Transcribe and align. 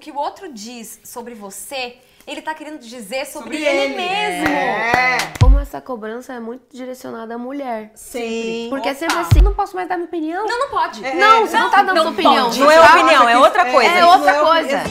que 0.00 0.10
o 0.10 0.16
outro 0.16 0.52
diz 0.52 0.98
sobre 1.04 1.34
você, 1.34 1.98
ele 2.26 2.42
tá 2.42 2.54
querendo 2.54 2.78
dizer 2.78 3.26
sobre, 3.26 3.58
Sobre 3.58 3.64
ele, 3.64 3.92
ele. 3.92 3.96
mesmo. 3.96 4.48
É. 4.54 5.18
Como 5.40 5.58
essa 5.58 5.80
cobrança 5.80 6.32
é 6.32 6.40
muito 6.40 6.62
direcionada 6.74 7.34
à 7.34 7.38
mulher. 7.38 7.92
Sim. 7.94 8.66
Porque 8.70 8.88
é 8.88 8.92
Opa. 8.92 8.98
sempre 8.98 9.18
assim, 9.18 9.40
não 9.42 9.54
posso 9.54 9.76
mais 9.76 9.88
dar 9.88 9.96
minha 9.96 10.06
opinião. 10.08 10.46
Não, 10.46 10.58
não 10.58 10.70
pode. 10.70 11.04
É, 11.04 11.14
Não, 11.14 11.46
você 11.46 11.58
não, 11.58 11.70
tá 11.70 11.82
dando 11.82 11.96
não 11.96 12.02
sua 12.04 12.12
opinião. 12.12 12.44
pode. 12.46 12.60
Não 12.60 12.70
é 12.70 12.78
tá- 12.78 12.94
opinião, 12.94 13.28
é 13.28 13.38
outra 13.38 13.70
coisa. 13.70 13.90
É 13.92 14.04
outra 14.04 14.32
não 14.32 14.54
é- 14.54 14.62
coisa. 14.64 14.82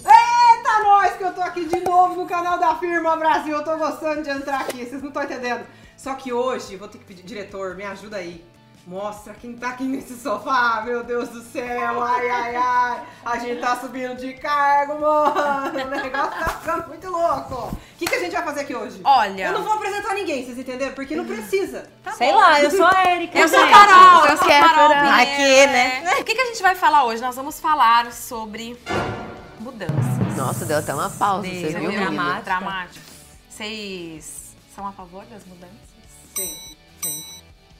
Eita, 0.00 0.82
nós 0.84 1.16
que 1.16 1.24
eu 1.24 1.32
tô 1.34 1.40
aqui 1.42 1.64
de 1.64 1.80
novo 1.80 2.16
no 2.16 2.26
canal 2.26 2.58
da 2.58 2.74
Firma 2.76 3.16
Brasil. 3.16 3.56
Eu 3.56 3.64
tô 3.64 3.76
gostando 3.76 4.22
de 4.22 4.30
entrar 4.30 4.60
aqui, 4.62 4.84
vocês 4.84 5.00
não 5.02 5.08
estão 5.08 5.22
entendendo. 5.22 5.66
Só 5.96 6.14
que 6.14 6.32
hoje, 6.32 6.76
vou 6.76 6.88
ter 6.88 6.98
que 6.98 7.04
pedir, 7.04 7.22
diretor, 7.22 7.76
me 7.76 7.84
ajuda 7.84 8.16
aí. 8.16 8.44
Mostra 8.84 9.32
quem 9.34 9.54
tá 9.54 9.68
aqui 9.68 9.84
nesse 9.84 10.16
sofá, 10.16 10.82
meu 10.84 11.04
Deus 11.04 11.28
do 11.28 11.40
céu, 11.40 12.02
ai, 12.02 12.28
ai, 12.28 12.56
ai. 12.56 13.02
A 13.24 13.38
gente 13.38 13.60
tá 13.60 13.76
subindo 13.76 14.16
de 14.16 14.32
cargo, 14.34 15.00
mano. 15.00 15.70
O 15.70 15.90
negócio 15.90 16.10
tá 16.10 16.58
ficando 16.60 16.88
muito 16.88 17.08
louco. 17.08 17.54
O 17.54 17.78
que, 17.96 18.06
que 18.06 18.14
a 18.16 18.18
gente 18.18 18.32
vai 18.32 18.42
fazer 18.42 18.60
aqui 18.62 18.74
hoje? 18.74 19.00
Olha. 19.04 19.46
Eu 19.46 19.52
não 19.52 19.62
vou 19.62 19.74
apresentar 19.74 20.14
ninguém, 20.14 20.44
vocês 20.44 20.58
entenderam? 20.58 20.94
Porque 20.94 21.14
não 21.14 21.24
precisa. 21.24 21.88
Sei 22.16 22.32
lá, 22.32 22.60
eu 22.60 22.70
sou 22.72 22.84
a 22.84 23.14
Erika. 23.14 23.38
Eu 23.38 23.48
sou 23.48 23.60
a. 23.60 23.68
Carol, 23.68 24.26
eu 24.26 24.36
sou 24.36 24.48
a. 24.48 24.60
Carol. 24.60 24.92
Aqui, 24.92 25.66
né? 25.68 26.02
é. 26.04 26.20
O 26.20 26.24
que, 26.24 26.34
que 26.34 26.40
a 26.40 26.46
gente 26.46 26.62
vai 26.62 26.74
falar 26.74 27.04
hoje? 27.04 27.22
Nós 27.22 27.36
vamos 27.36 27.60
falar 27.60 28.12
sobre 28.12 28.76
mudanças. 29.60 30.36
Nossa, 30.36 30.66
deu 30.66 30.78
até 30.78 30.92
uma 30.92 31.08
pausa, 31.08 31.46
Deu, 31.46 31.70
você 31.70 31.78
viu, 31.78 31.92
dramático. 31.92 32.44
Dramático. 32.44 33.06
Vocês 33.48 34.56
são 34.74 34.84
a 34.88 34.90
favor 34.90 35.24
das 35.26 35.44
mudanças? 35.46 35.76
Sim. 36.34 36.52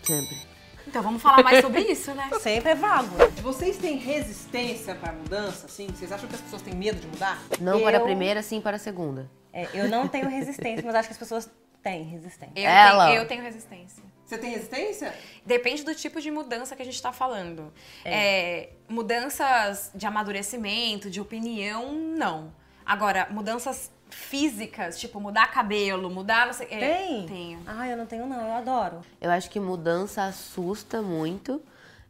Sempre. 0.04 0.51
Então 0.92 1.02
vamos 1.02 1.22
falar 1.22 1.42
mais 1.42 1.62
sobre 1.62 1.80
isso, 1.80 2.12
né? 2.12 2.28
Sempre 2.38 2.72
é 2.72 2.74
vago. 2.74 3.08
Vocês 3.40 3.78
têm 3.78 3.96
resistência 3.96 4.94
pra 4.94 5.10
mudança, 5.10 5.64
assim? 5.64 5.86
Vocês 5.86 6.12
acham 6.12 6.28
que 6.28 6.34
as 6.34 6.40
pessoas 6.42 6.60
têm 6.60 6.74
medo 6.74 7.00
de 7.00 7.06
mudar? 7.06 7.40
Não 7.58 7.80
para 7.80 7.96
a 7.96 8.00
Eu- 8.00 8.04
primeira, 8.04 8.42
sim 8.42 8.60
para 8.60 8.76
a 8.76 8.78
segunda. 8.78 9.30
É, 9.54 9.66
eu 9.72 9.88
não 9.88 10.06
tenho 10.06 10.28
resistência, 10.28 10.82
mas 10.84 10.94
acho 10.94 11.08
que 11.08 11.12
as 11.14 11.18
pessoas 11.18 11.50
têm 11.82 12.02
resistência. 12.04 12.52
Eu, 12.54 12.68
Ela. 12.68 13.06
Tenho, 13.06 13.22
eu 13.22 13.26
tenho 13.26 13.42
resistência. 13.42 14.02
Você 14.26 14.36
tem 14.36 14.50
resistência? 14.50 15.14
Depende 15.46 15.82
do 15.82 15.94
tipo 15.94 16.20
de 16.20 16.30
mudança 16.30 16.76
que 16.76 16.82
a 16.82 16.84
gente 16.84 17.00
tá 17.00 17.10
falando. 17.10 17.72
É, 18.04 18.68
mudanças 18.86 19.90
de 19.94 20.04
amadurecimento, 20.06 21.08
de 21.08 21.22
opinião, 21.22 21.90
não. 21.94 22.52
Agora, 22.84 23.28
mudanças 23.30 23.90
físicas, 24.14 24.98
tipo 24.98 25.20
mudar 25.20 25.50
cabelo, 25.50 26.08
mudar 26.10 26.46
não 26.46 26.52
sei. 26.52 26.66
é, 26.70 26.78
Tem? 26.78 27.26
Tenho. 27.26 27.60
Ah, 27.66 27.88
eu 27.88 27.96
não 27.96 28.06
tenho 28.06 28.26
não, 28.26 28.40
eu 28.40 28.52
adoro. 28.54 29.00
Eu 29.20 29.30
acho 29.30 29.50
que 29.50 29.58
mudança 29.60 30.24
assusta 30.24 31.02
muito. 31.02 31.60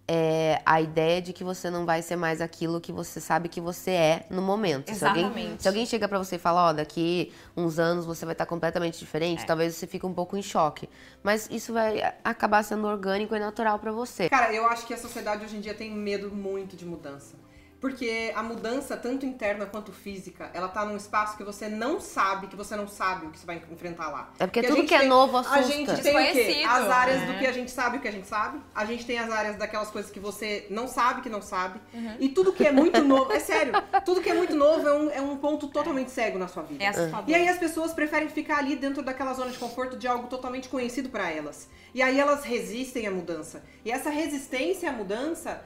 É, 0.09 0.61
a 0.67 0.81
ideia 0.81 1.23
de 1.23 1.33
que 1.33 1.45
você 1.45 1.71
não 1.71 1.87
vai 1.87 2.03
ser 2.03 2.17
mais 2.17 2.41
aquilo 2.41 2.81
que 2.81 2.91
você 2.93 3.21
sabe 3.21 3.49
que 3.49 3.61
você 3.61 3.93
é 3.93 4.27
no 4.29 4.43
momento. 4.43 4.93
Se 4.93 5.05
alguém, 5.07 5.25
Exatamente. 5.27 5.63
se 5.63 5.69
alguém 5.69 5.87
chega 5.87 6.09
pra 6.09 6.19
você 6.19 6.37
e 6.37 6.39
fala, 6.39 6.71
ó, 6.71 6.73
daqui 6.73 7.33
uns 7.57 7.79
anos 7.79 8.05
você 8.05 8.25
vai 8.25 8.33
estar 8.33 8.45
completamente 8.45 8.99
diferente, 8.99 9.47
talvez 9.47 9.77
você 9.77 9.87
fique 9.87 10.05
um 10.05 10.13
pouco 10.13 10.37
em 10.37 10.43
choque. 10.43 10.89
Mas 11.23 11.49
isso 11.51 11.73
vai 11.73 12.03
acabar 12.25 12.65
sendo 12.65 12.87
orgânico 12.89 13.35
e 13.37 13.39
natural 13.39 13.79
pra 13.79 13.93
você. 13.93 14.29
Cara, 14.29 14.53
eu 14.53 14.67
acho 14.67 14.87
que 14.87 14.93
a 14.93 14.99
sociedade 14.99 15.45
hoje 15.45 15.57
em 15.57 15.61
dia 15.61 15.73
tem 15.73 15.91
medo 15.93 16.31
muito 16.33 16.77
de 16.77 16.85
mudança. 16.85 17.37
Porque 17.83 18.33
a 18.37 18.45
mudança, 18.45 18.97
tanto 18.97 19.27
interna 19.27 19.67
quanto 19.67 19.91
física, 19.93 20.49
ela 20.55 20.69
tá 20.69 20.85
num 20.85 20.97
espaço 20.97 21.37
que 21.37 21.43
você 21.43 21.69
não 21.69 22.01
sabe, 22.01 22.47
que 22.47 22.55
você 22.55 22.77
não 22.77 22.87
sabe 22.87 23.27
o 23.27 23.31
que 23.31 23.41
você 23.41 23.45
vai 23.45 23.61
enfrentar 23.73 24.09
lá. 24.09 24.31
É 24.39 24.47
porque 24.47 24.61
a 24.61 24.69
tudo 24.69 24.85
que 24.85 24.95
é 24.95 25.01
tem- 25.01 25.09
novo 25.09 25.37
A 25.37 25.41
assusta. 25.41 25.63
gente 25.65 26.01
tem 26.01 26.15
o 26.17 26.33
quê? 26.33 26.63
As 26.65 26.89
áreas 26.89 27.21
né? 27.23 27.27
do 27.27 27.39
que 27.41 27.45
a 27.45 27.51
gente 27.51 27.73
sabe 27.73 27.97
o 27.97 28.01
que 28.01 28.07
a 28.07 28.13
gente 28.13 28.29
sabe. 28.29 28.61
A 28.73 28.85
gente 28.85 29.05
tem 29.05 29.19
as 29.19 29.29
áreas 29.29 29.57
daquelas 29.57 29.91
coisas 29.91 30.13
que 30.13 30.21
você 30.21 30.65
não 30.71 30.87
sabe 30.87 31.23
que 31.23 31.29
não 31.29 31.43
sabe. 31.43 31.81
Uhum. 31.93 32.17
E 32.21 32.29
tudo 32.29 32.53
que 32.53 32.65
é 32.65 32.71
muito 32.71 33.03
novo, 33.03 33.33
é 33.33 33.41
sério, 33.41 33.73
tudo 34.05 34.21
que 34.21 34.31
é 34.31 34.35
muito 34.35 34.55
novo 34.55 34.87
é 34.87 34.93
um, 34.95 35.11
é 35.11 35.21
um 35.21 35.37
ponto 35.39 35.67
totalmente 35.67 36.13
cego 36.13 36.39
na 36.39 36.47
sua 36.47 36.63
vida. 36.63 36.85
É 36.85 36.87
assustador. 36.87 37.25
E 37.29 37.35
aí 37.35 37.49
as 37.49 37.59
pessoas 37.59 37.93
preferem 37.93 38.29
ficar 38.29 38.59
ali 38.59 38.77
dentro 38.77 39.03
daquela 39.03 39.35
zona 39.35 39.51
de 39.51 39.59
conforto 39.59 39.97
de 39.97 40.07
algo 40.07 40.29
totalmente 40.29 40.69
conhecido 40.69 41.09
pra 41.09 41.33
elas. 41.33 41.69
E 41.93 42.01
aí 42.01 42.21
elas 42.21 42.45
resistem 42.45 43.09
à 43.09 43.11
mudança. 43.11 43.65
E 43.85 43.91
essa 43.91 44.09
resistência 44.09 44.89
à 44.89 44.93
mudança 44.93 45.61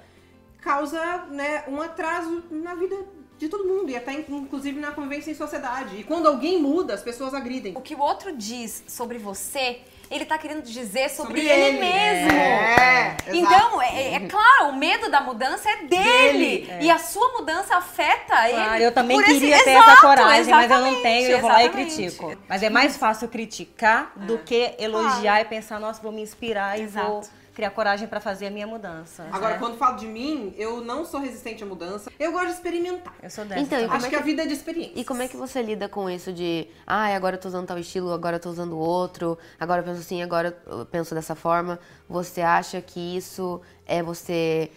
causa, 0.66 1.24
né, 1.30 1.62
um 1.68 1.80
atraso 1.80 2.42
na 2.50 2.74
vida 2.74 2.96
de 3.38 3.48
todo 3.48 3.64
mundo 3.68 3.88
e 3.90 3.96
até 3.96 4.12
inclusive 4.14 4.80
na 4.80 4.90
convivência 4.90 5.30
em 5.30 5.34
sociedade. 5.34 5.96
E 6.00 6.02
quando 6.02 6.26
alguém 6.26 6.60
muda, 6.60 6.92
as 6.94 7.02
pessoas 7.02 7.34
agridem. 7.34 7.72
O 7.76 7.80
que 7.80 7.94
o 7.94 8.00
outro 8.00 8.32
diz 8.36 8.82
sobre 8.88 9.16
você, 9.18 9.80
ele 10.10 10.24
tá 10.24 10.36
querendo 10.38 10.62
dizer 10.62 11.08
sobre, 11.10 11.40
Sobre 11.42 11.48
ele, 11.48 11.62
ele. 11.62 11.78
mesmo. 11.78 12.38
É, 12.38 13.16
exato. 13.26 13.36
então, 13.36 13.82
é, 13.82 14.14
é 14.14 14.20
claro, 14.20 14.70
o 14.70 14.76
medo 14.76 15.08
da 15.10 15.20
mudança 15.20 15.68
é 15.70 15.82
dele. 15.84 16.68
E 16.80 16.90
a 16.90 16.98
sua 16.98 17.28
mudança 17.38 17.76
afeta 17.76 18.48
ele. 18.48 18.58
Ah, 18.58 18.80
eu 18.80 18.90
também 18.90 19.16
por 19.18 19.24
esse- 19.28 19.38
queria 19.38 19.62
ter 19.62 19.70
Exato, 19.70 19.90
essa 19.90 20.00
coragem, 20.00 20.50
mas 20.52 20.70
eu 20.70 20.80
não 20.80 21.02
tenho, 21.02 21.30
eu 21.30 21.38
vou 21.40 21.50
lá 21.50 21.62
e 21.64 21.68
critico. 21.68 22.34
Mas 22.48 22.62
é 22.62 22.70
mais 22.70 22.96
fácil 22.96 23.28
criticar 23.28 24.12
do 24.16 24.38
que 24.38 24.74
elogiar 24.78 25.42
e 25.42 25.44
pensar, 25.44 25.78
nossa, 25.78 26.00
vou 26.02 26.10
me 26.10 26.22
inspirar 26.22 26.78
e 26.80 26.86
vou 26.86 27.18
Exato. 27.20 27.45
Criar 27.56 27.70
coragem 27.70 28.06
pra 28.06 28.20
fazer 28.20 28.48
a 28.48 28.50
minha 28.50 28.66
mudança. 28.66 29.26
Agora, 29.32 29.54
né? 29.54 29.58
quando 29.58 29.78
falo 29.78 29.96
de 29.96 30.06
mim, 30.06 30.52
eu 30.58 30.82
não 30.82 31.06
sou 31.06 31.18
resistente 31.18 31.62
à 31.64 31.66
mudança. 31.66 32.12
Eu 32.20 32.30
gosto 32.30 32.48
de 32.48 32.52
experimentar. 32.52 33.14
Eu 33.22 33.30
sou 33.30 33.46
dessa. 33.46 33.62
Então, 33.62 33.90
Acho 33.90 34.04
é 34.06 34.08
que 34.10 34.14
a 34.14 34.18
que- 34.18 34.24
vida 34.24 34.42
é 34.42 34.46
de 34.46 34.52
experiência. 34.52 34.92
E 34.94 35.02
como 35.02 35.22
é 35.22 35.26
que 35.28 35.38
você 35.38 35.62
lida 35.62 35.88
com 35.88 36.10
isso 36.10 36.34
de, 36.34 36.68
ai, 36.86 37.14
agora 37.14 37.36
eu 37.36 37.40
tô 37.40 37.48
usando 37.48 37.66
tal 37.66 37.78
estilo, 37.78 38.12
agora 38.12 38.36
eu 38.36 38.40
tô 38.40 38.50
usando 38.50 38.76
outro, 38.78 39.38
agora 39.58 39.80
eu 39.80 39.84
penso 39.86 40.00
assim, 40.00 40.22
agora 40.22 40.54
eu 40.66 40.84
penso 40.84 41.14
dessa 41.14 41.34
forma. 41.34 41.78
Você 42.06 42.42
acha 42.42 42.78
que 42.82 43.16
isso 43.16 43.62
é 43.86 44.02
você 44.02 44.70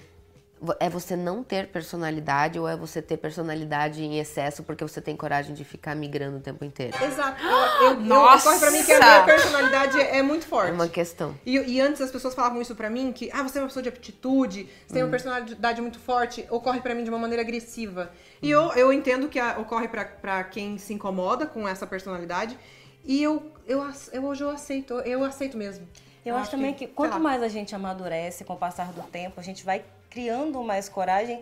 é 0.80 0.90
você 0.90 1.16
não 1.16 1.44
ter 1.44 1.68
personalidade 1.68 2.60
ou 2.60 2.68
é 2.68 2.76
você 2.76 3.02
ter 3.02 3.18
personalidade 3.18 4.04
em 4.04 4.20
excesso 4.20 4.64
porque 4.64 4.84
você 4.84 5.00
tem 5.00 5.16
coragem 5.16 5.54
de 5.54 5.64
ficar 5.64 5.96
migrando 5.96 6.38
o 6.38 6.40
tempo 6.40 6.66
inteiro? 6.66 6.96
Exato. 7.04 7.42
Eu, 7.44 7.86
eu, 7.92 8.00
Nossa! 8.00 8.50
eu, 8.50 8.52
ocorre 8.52 8.60
pra 8.60 8.72
mim 8.72 8.84
que 8.84 8.92
a 8.92 9.00
minha 9.00 9.24
personalidade 9.24 10.02
é 10.02 10.22
muito 10.22 10.46
forte. 10.46 10.70
É 10.72 10.74
uma 10.74 10.88
questão. 10.88 11.36
E, 11.46 11.58
e 11.58 11.80
antes 11.82 12.02
as 12.02 12.12
pessoas 12.12 12.36
falavam 12.36 12.62
isso 12.62 12.76
pra 12.76 12.90
mim, 12.90 13.12
que 13.12 13.30
ah, 13.32 13.44
você 13.44 13.58
é 13.58 13.62
uma 13.62 13.68
pessoa 13.68 13.84
de 13.84 13.90
aptitude, 13.90 14.70
você 14.86 14.94
tem 14.94 15.04
uma 15.04 15.10
personalidade 15.10 15.82
muito 15.82 16.00
forte, 16.00 16.46
ocorre 16.50 16.82
pra 16.82 16.94
mim 16.94 17.04
de 17.04 17.10
uma 17.10 17.20
maneira 17.20 17.42
agressiva. 17.42 18.12
E 18.42 18.50
eu, 18.50 18.72
eu 18.74 18.92
entendo 18.92 19.30
que 19.30 19.40
a- 19.40 19.58
ocorre 19.60 19.88
pra, 19.88 20.06
pra 20.06 20.44
quem 20.44 20.78
se 20.78 20.94
incomoda 20.94 21.46
com 21.46 21.68
essa 21.68 21.88
personalidade. 21.88 22.58
E 23.06 23.24
eu, 23.24 23.52
eu, 23.66 23.86
eu 24.12 24.26
hoje 24.26 24.44
eu 24.44 24.50
aceito, 24.50 24.94
eu 25.00 25.24
aceito 25.24 25.58
mesmo. 25.58 25.88
Eu 26.26 26.36
acho 26.36 26.52
também 26.52 26.74
que, 26.74 26.86
sei 26.86 26.94
quanto 26.94 27.20
mais 27.20 27.42
a 27.42 27.48
gente 27.48 27.74
amadurece 27.74 28.44
com 28.44 28.54
o 28.54 28.58
passar 28.58 28.92
do 28.92 29.02
tempo, 29.04 29.40
a 29.40 29.44
gente 29.44 29.64
vai 29.64 29.84
criando 30.10 30.64
mais 30.64 30.90
coragem 30.90 31.42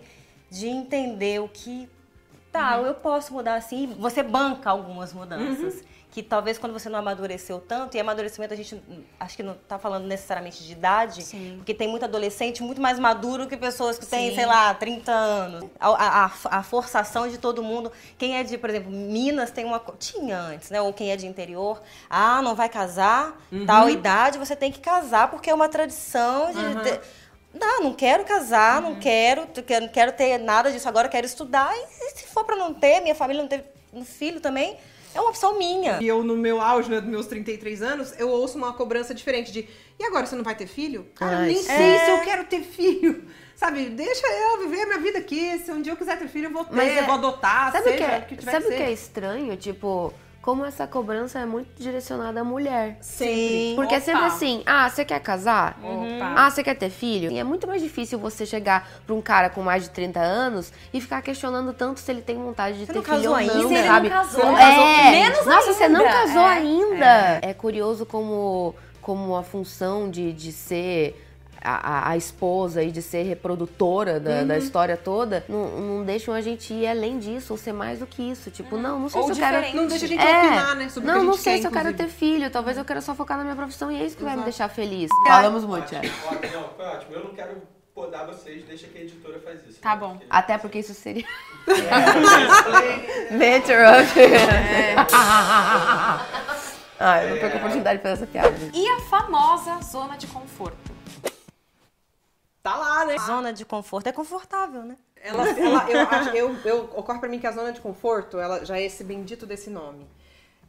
de 0.50 0.67
entender 0.67 1.39
o 1.41 1.47
que. 1.50 1.89
Tá, 2.51 2.78
eu 2.79 2.94
posso 2.95 3.33
mudar 3.33 3.55
assim. 3.55 3.95
Você 4.00 4.23
banca 4.23 4.69
algumas 4.69 5.13
mudanças. 5.13 5.83
Que 6.09 6.23
talvez 6.23 6.57
quando 6.57 6.73
você 6.73 6.89
não 6.89 6.97
amadureceu 6.97 7.59
tanto, 7.59 7.95
e 7.95 8.00
amadurecimento 8.00 8.51
a 8.51 8.57
gente 8.57 8.81
acho 9.19 9.35
que 9.35 9.44
não 9.44 9.53
tá 9.67 9.78
falando 9.78 10.07
necessariamente 10.07 10.63
de 10.63 10.72
idade, 10.72 11.22
Sim. 11.22 11.55
porque 11.57 11.75
tem 11.75 11.88
muito 11.88 12.05
adolescente 12.05 12.63
muito 12.63 12.81
mais 12.81 12.97
maduro 12.97 13.45
que 13.45 13.55
pessoas 13.55 14.00
que 14.00 14.05
têm, 14.05 14.29
Sim. 14.29 14.35
sei 14.38 14.45
lá, 14.47 14.73
30 14.73 15.11
anos. 15.11 15.69
A, 15.79 15.89
a- 16.25 16.31
a- 16.45 16.63
forçação 16.63 17.28
de 17.28 17.38
todo 17.38 17.61
mundo. 17.61 17.91
Quem 18.17 18.35
é 18.38 18.44
de, 18.44 18.57
por 18.57 18.69
exemplo, 18.69 18.89
Minas 18.89 19.51
tem 19.51 19.63
uma. 19.66 19.79
Tinha 19.99 20.39
antes, 20.39 20.72
né? 20.72 20.81
Ou 20.81 20.91
quem 20.91 21.11
é 21.11 21.16
de 21.17 21.28
interior. 21.28 21.79
Ah, 22.09 22.41
não 22.41 22.55
vai 22.55 22.69
casar, 22.69 23.38
tal 23.67 23.88
idade, 23.88 24.39
você 24.39 24.55
tem 24.55 24.72
que 24.72 24.79
casar, 24.79 25.29
porque 25.29 25.51
é 25.51 25.53
uma 25.53 25.69
tradição 25.69 26.51
de. 26.51 26.57
Uhum. 26.57 26.81
de- 26.84 26.99
não, 27.59 27.84
não 27.84 27.94
quero 27.94 28.23
casar, 28.23 28.81
não 28.81 28.95
quero, 28.95 29.47
não 29.81 29.88
quero 29.90 30.12
ter 30.13 30.38
nada 30.38 30.72
disso 30.72 30.88
agora, 30.88 31.07
quero 31.09 31.25
estudar. 31.25 31.72
E 31.75 32.18
se 32.18 32.25
for 32.28 32.44
pra 32.44 32.56
não 32.56 32.73
ter, 32.73 33.01
minha 33.01 33.16
família 33.16 33.41
não 33.41 33.50
ter 33.50 33.63
um 33.94 34.03
filho 34.06 34.40
também, 34.40 34.78
é 35.16 35.19
uma 35.22 35.29
opção 35.29 35.57
minha. 35.57 35.97
E 36.01 36.07
eu, 36.07 36.23
no 36.23 36.35
meu 36.38 36.62
auge, 36.62 36.90
né, 36.90 37.00
dos 37.01 37.09
meus 37.09 37.25
33 37.28 37.81
anos, 37.81 38.13
eu 38.19 38.29
ouço 38.29 38.57
uma 38.57 38.73
cobrança 38.73 39.13
diferente 39.13 39.51
de 39.51 39.67
e 40.00 40.03
agora 40.06 40.25
você 40.25 40.35
não 40.35 40.44
vai 40.44 40.53
ter 40.56 40.67
filho? 40.67 41.07
Cara, 41.16 41.37
Ai, 41.37 41.47
nem 41.47 41.55
sim. 41.58 41.64
sei 41.64 41.99
se 41.99 42.11
eu 42.11 42.22
quero 42.22 42.43
ter 42.46 42.61
filho. 42.61 43.23
Sabe, 43.55 43.85
deixa 43.90 44.28
eu 44.28 44.59
viver 44.59 44.84
a 44.84 44.85
minha 44.85 44.99
vida 44.99 45.17
aqui. 45.17 45.58
Se 45.58 45.72
um 45.72 45.81
dia 45.81 45.91
eu 45.93 45.97
quiser 45.97 46.20
ter 46.20 46.28
filho, 46.28 46.46
eu 46.46 46.52
vou 46.52 46.64
ter, 46.64 46.76
Mas 46.76 46.96
é- 46.96 47.02
vou 47.02 47.16
adotar, 47.16 47.72
Sabe 47.72 47.90
o 47.90 47.91
seja 47.91 47.97
que 48.05 48.11
é, 48.11 48.17
o 48.20 48.22
que 48.28 48.35
tiver 48.35 48.52
sabe 48.52 48.66
que 48.66 48.70
o 48.70 48.72
que 48.73 48.78
ser. 48.78 48.90
é 48.90 48.91
estranho? 48.91 49.58
Tipo, 49.58 50.14
como 50.47 50.64
essa 50.64 50.88
cobrança 50.88 51.40
é 51.40 51.46
muito 51.46 51.67
direcionada 51.78 52.40
à 52.40 52.44
mulher. 52.46 52.96
Sim. 53.02 53.73
Porque 53.76 53.94
é 53.94 53.97
Opa. 53.97 54.05
sempre 54.05 54.23
assim, 54.28 54.64
ah, 54.66 54.90
você 54.90 55.03
quer 55.03 55.20
casar? 55.20 55.78
Opa. 55.84 56.34
Ah, 56.38 56.49
você 56.49 56.64
quer 56.64 56.73
ter 56.76 56.90
filho? 56.90 57.29
E 57.29 57.38
é 57.38 57.44
muito 57.44 57.67
mais 57.67 57.82
difícil 57.82 58.17
você 58.17 58.46
chegar 58.46 58.90
pra 59.05 59.14
um 59.14 59.22
cara 59.22 59.49
com 59.49 59.61
mais 59.61 59.84
de 59.84 59.90
30 59.90 60.22
anos 60.22 60.72
e 60.94 61.02
ficar 61.02 61.22
questionando 61.22 61.73
tanto 61.73 61.99
se 61.99 62.09
ele 62.09 62.22
tem 62.22 62.38
vontade 62.38 62.78
de 62.79 62.85
Você 62.85 62.94
ter 62.94 62.99
não 62.99 63.03
filho 63.03 63.16
casou 63.17 63.32
ou 63.32 63.35
ainda? 63.35 63.53
não, 63.55 63.67
Se 63.67 63.73
ele 63.76 63.82
não 63.82 63.94
sabe? 63.94 64.09
casou. 64.09 64.46
Não 64.46 64.55
casou. 64.55 64.85
é, 64.88 65.11
Menos 65.11 65.46
Nossa, 65.46 65.73
você 65.73 65.88
não 65.90 65.99
ainda. 66.05 66.14
casou 66.17 66.41
É, 66.41 66.53
ainda. 66.53 67.40
É. 67.41 67.53
curioso 67.53 68.05
como, 68.05 68.73
como 69.02 69.35
a 69.35 69.43
função 69.43 70.09
de, 70.09 70.32
de 70.32 70.53
ser 70.53 71.27
a, 71.61 72.09
a- 72.11 72.17
esposa 72.17 72.81
e 72.83 72.91
de 72.91 73.01
ser 73.01 73.23
reprodutora 73.23 74.19
da, 74.19 74.41
Uhum. 74.41 74.47
da 74.47 74.57
história 74.57 74.95
toda 74.97 75.43
não, 75.49 75.67
não 75.79 76.03
deixam 76.05 76.33
a 76.33 76.41
gente 76.41 76.73
ir 76.73 76.87
além 76.87 77.17
disso 77.19 77.53
ou 77.53 77.57
ser 77.57 77.73
mais 77.73 77.99
do 77.99 78.05
que 78.07 78.21
isso. 78.21 78.49
Tipo, 78.51 78.77
não, 78.77 78.99
não 78.99 79.09
sei 79.09 79.21
Ou 79.21 79.27
se 79.27 79.33
eu 79.33 79.37
quero... 79.37 79.55
diferente. 79.57 79.75
Não 79.75 79.87
deixa 79.87 80.05
a 80.05 80.07
gente 80.07 80.25
É. 80.25 80.39
opinar, 80.45 80.75
né? 80.75 80.89
Sobre 80.89 81.09
o 81.09 81.13
Não, 81.13 81.19
que 81.19 81.21
a 81.21 81.25
não 81.25 81.33
gente 81.33 81.41
sei 81.43 81.53
quer, 81.55 81.61
se 81.61 81.67
eu 81.67 81.71
quero 81.71 81.89
inclusive. 81.89 82.13
ter 82.13 82.17
filho. 82.19 82.49
Talvez 82.51 82.77
eu 82.77 82.85
queira 82.85 83.01
só 83.01 83.13
focar 83.15 83.37
na 83.37 83.43
minha 83.43 83.55
profissão 83.55 83.91
e 83.91 84.01
é 84.01 84.05
isso 84.05 84.15
que 84.17 84.23
vai 84.23 84.33
me 84.33 84.37
Exato. 84.43 84.49
deixar 84.51 84.69
feliz. 84.69 85.09
Falamos 85.27 85.63
muito, 85.65 85.93
é. 85.95 85.99
Ótimo, 85.99 86.51
não, 86.53 86.69
foi 86.75 86.85
ótimo. 86.85 87.13
Eu 87.15 87.23
não 87.25 87.33
quero 87.33 87.61
podar 87.93 88.25
vocês, 88.27 88.63
deixa 88.65 88.87
que 88.87 88.97
a 88.97 89.01
editora 89.01 89.39
faz 89.39 89.59
isso. 89.67 89.79
Tá 89.81 89.95
né? 89.95 90.01
bom. 90.01 90.11
Porque- 90.13 90.27
Até 90.29 90.57
porque 90.57 90.79
isso 90.79 90.93
seria. 90.93 91.25
Mansplaining. 91.67 93.37
Me 93.37 93.57
interrupt. 93.57 94.19
Ah, 96.99 97.23
eu 97.23 97.29
não 97.29 97.37
perco 97.37 97.57
a 97.57 97.59
oportunidade 97.59 97.97
de 97.97 98.01
fazer 98.03 98.23
essa 98.23 98.25
piada. 98.25 98.55
E 98.73 98.89
a 98.89 98.99
famosa 99.01 99.79
zona 99.83 100.17
de 100.17 100.25
conforto. 100.25 100.97
Tá 102.67 102.75
lá, 102.75 103.05
né? 103.05 103.17
Zona 103.19 103.53
de 103.53 103.64
conforto 103.66 104.08
é 104.08 104.11
confortável, 104.11 104.84
né? 104.84 104.97
Ela, 105.16 105.47
ela- 105.49 105.90
eu, 105.90 106.02
acho- 106.09 106.29
eu, 106.29 106.55
eu, 106.66 106.84
ocorre 106.96 107.19
pra 107.19 107.29
mim 107.29 107.40
que 107.40 107.47
a 107.47 107.52
zona 107.52 107.72
de 107.72 107.79
conforto, 107.81 108.37
ela 108.40 108.64
já 108.66 108.78
é 108.78 108.85
esse 108.85 109.03
bendito 109.03 109.46
desse 109.46 109.69
nome. 109.69 110.08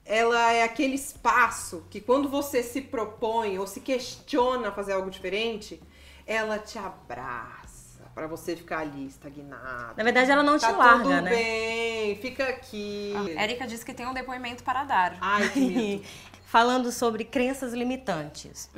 Ela 0.05 0.53
é 0.53 0.63
aquele 0.63 0.95
espaço 0.95 1.85
que 1.91 2.01
quando 2.01 2.29
você 2.29 2.63
se 2.63 2.81
propõe 2.81 3.59
ou 3.59 3.67
se 3.67 3.81
questiona 3.81 4.73
fazer 4.73 4.93
algo 4.95 5.11
diferente, 5.11 5.83
ela 6.27 6.59
te 6.59 6.79
abraça 6.79 8.03
pra 8.15 8.27
você 8.27 8.57
ficar 8.57 8.79
ali 8.81 9.07
estagnado. 9.07 9.95
Na 9.97 10.03
verdade, 10.05 10.31
ela 10.31 10.43
não 10.43 10.59
tá 10.59 10.73
te 10.73 10.77
larga, 10.77 11.03
tudo 11.03 11.21
né? 11.23 11.31
bem, 11.31 12.17
fica 12.17 12.45
aqui. 12.49 13.13
Érica 13.37 13.67
disse 13.67 13.85
que 13.85 13.93
tem 13.93 14.07
um 14.07 14.15
depoimento 14.15 14.63
para 14.65 14.85
dar. 14.85 15.17
Ai, 15.21 15.49
que 15.51 15.61
medo. 15.61 16.05
Falando 16.47 16.91
sobre 16.91 17.25
crenças 17.25 17.75
limitantes. 17.75 18.71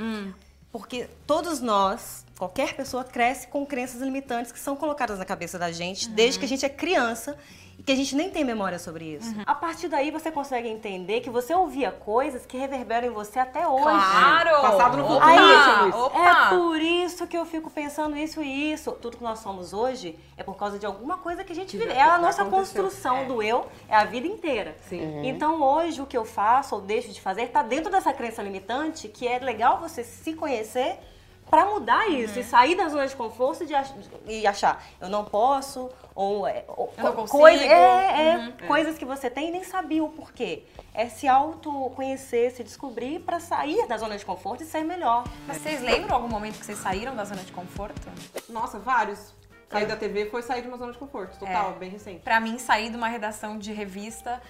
Porque 0.72 1.08
todos 1.26 1.61
nós, 1.61 2.25
qualquer 2.40 2.72
pessoa, 2.75 3.04
cresce 3.04 3.46
com 3.48 3.66
crenças 3.66 4.00
limitantes 4.00 4.50
que 4.50 4.58
são 4.58 4.75
colocadas 4.75 5.19
na 5.19 5.26
cabeça 5.26 5.58
da 5.58 5.70
gente 5.70 6.08
desde 6.08 6.38
que 6.38 6.46
a 6.46 6.48
gente 6.48 6.64
é 6.64 6.70
criança 6.70 7.37
e 7.78 7.82
que 7.82 7.92
a 7.92 7.94
gente 7.94 8.16
nem 8.16 8.31
tem 8.31 8.42
memória 8.44 8.78
sobre 8.78 9.04
isso. 9.16 9.34
A 9.44 9.54
partir 9.54 9.88
daí 9.88 10.10
você 10.10 10.31
consegue 10.31 10.66
entender 10.66 11.20
que 11.20 11.28
você 11.28 11.52
ouvia 11.52 11.92
coisas 11.92 12.46
que 12.46 12.56
reverberam 12.56 13.08
em 13.08 13.10
você 13.10 13.38
até 13.38 13.69
hoje. 13.69 13.82
Claro! 13.82 14.62
Passado 14.62 14.96
no 14.96 15.06
futuro, 15.06 15.26
Luiz? 15.26 15.94
Opa! 15.94 16.19
É 16.19 16.48
por 16.56 16.81
isso 16.81 17.26
que 17.26 17.37
eu 17.37 17.44
fico 17.44 17.69
pensando 17.69 18.16
isso 18.16 18.43
e 18.43 18.72
isso. 18.72 18.93
Tudo 18.93 19.19
que 19.19 19.22
nós 19.22 19.40
somos 19.40 19.75
hoje 19.75 20.19
é 20.34 20.43
por 20.43 20.56
causa 20.56 20.78
de 20.78 20.86
alguma 20.86 21.19
coisa 21.19 21.44
que 21.44 21.52
a 21.52 21.54
gente 21.54 21.76
vive. 21.76 21.93
É 21.93 22.00
a 22.00 22.16
nossa 22.16 22.40
aconteceu. 22.40 22.82
construção 22.84 23.19
É. 23.19 23.25
do 23.26 23.43
eu, 23.43 23.66
é 23.86 23.96
a 23.96 24.04
vida 24.06 24.26
inteira. 24.26 24.75
Sim. 24.88 25.26
Então 25.26 25.60
hoje 25.60 26.00
o 26.00 26.06
que 26.06 26.16
eu 26.16 26.25
faço 26.25 26.75
ou 26.75 26.81
deixo 26.81 27.12
de 27.12 27.20
fazer 27.20 27.43
está 27.43 27.62
dentro 27.62 27.90
dessa 27.90 28.14
crença 28.14 28.43
limitante 28.43 29.08
que 29.08 29.28
é 29.28 29.38
legal 29.38 29.78
você 29.78 30.02
se 30.02 30.32
conhecer 30.32 30.98
para 31.50 31.67
mudar 31.67 32.08
isso 32.08 32.35
Uhum. 32.35 32.41
e 32.41 32.44
sair 32.44 32.75
da 32.76 32.88
zona 32.88 33.06
de 33.06 33.17
conforto 33.17 33.67
de 33.67 33.75
ach- 33.75 33.93
e 34.26 34.47
achar 34.47 34.82
eu 35.00 35.08
não 35.08 35.25
posso 35.25 35.91
ou, 36.14 36.47
é, 36.47 36.64
ou 36.69 36.93
Eu 36.97 37.05
não 37.05 37.11
co- 37.12 37.17
consigo. 37.23 37.38
coisa- 37.38 37.64
é, 37.64 38.29
é, 38.29 38.37
Uhum. 38.38 38.52
coisas 38.69 38.97
que 38.97 39.05
você 39.05 39.29
tem 39.29 39.49
e 39.49 39.50
nem 39.50 39.64
sabia 39.64 40.02
o 40.05 40.08
porquê. 40.11 40.64
É 40.94 41.08
se 41.08 41.26
autoconhecer, 41.29 42.50
se 42.52 42.62
descobrir 42.64 43.20
para 43.20 43.41
sair 43.41 43.87
da 43.87 43.97
zona 43.97 44.17
de 44.17 44.25
conforto 44.25 44.62
e 44.62 44.67
ser 44.67 44.82
melhor. 44.85 45.25
Mas 45.47 45.58
vocês 45.58 45.81
lembram 45.81 46.14
algum 46.17 46.29
momento 46.29 46.58
que 46.58 46.64
vocês 46.67 46.79
saíram 46.79 47.14
da 47.17 47.25
zona 47.25 47.43
de 47.43 47.53
conforto? 47.53 48.00
Nossa, 48.49 48.79
vários. 48.79 49.35
Sair 49.69 49.87
da 49.87 49.96
TV 49.96 50.26
foi 50.26 50.43
sair 50.43 50.62
de 50.62 50.69
uma 50.69 50.76
zona 50.76 50.93
de 50.93 50.99
conforto, 50.99 51.38
total, 51.38 51.70
É. 51.70 51.79
bem 51.79 51.91
recente. 51.91 52.20
Pra 52.20 52.41
mim, 52.41 52.58
sair 52.58 52.91
de 52.91 52.96
uma 52.96 53.06
redação 53.06 53.56
de 53.56 53.73
revista 53.73 54.43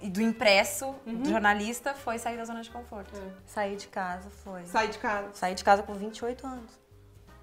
e 0.00 0.10
do 0.10 0.20
impresso, 0.20 0.94
do 1.06 1.28
jornalista, 1.28 1.94
foi 1.94 2.18
sair 2.18 2.36
da 2.36 2.44
zona 2.44 2.62
de 2.62 2.70
conforto. 2.70 3.10
Sair 3.46 3.76
de 3.76 3.86
casa 3.88 4.28
foi. 4.44 4.64
Sair 4.66 4.88
de 4.88 4.98
casa. 4.98 5.28
Saí 5.32 5.54
de 5.54 5.64
casa 5.64 5.82
com 5.82 5.94
28 5.94 6.46
anos. 6.46 6.70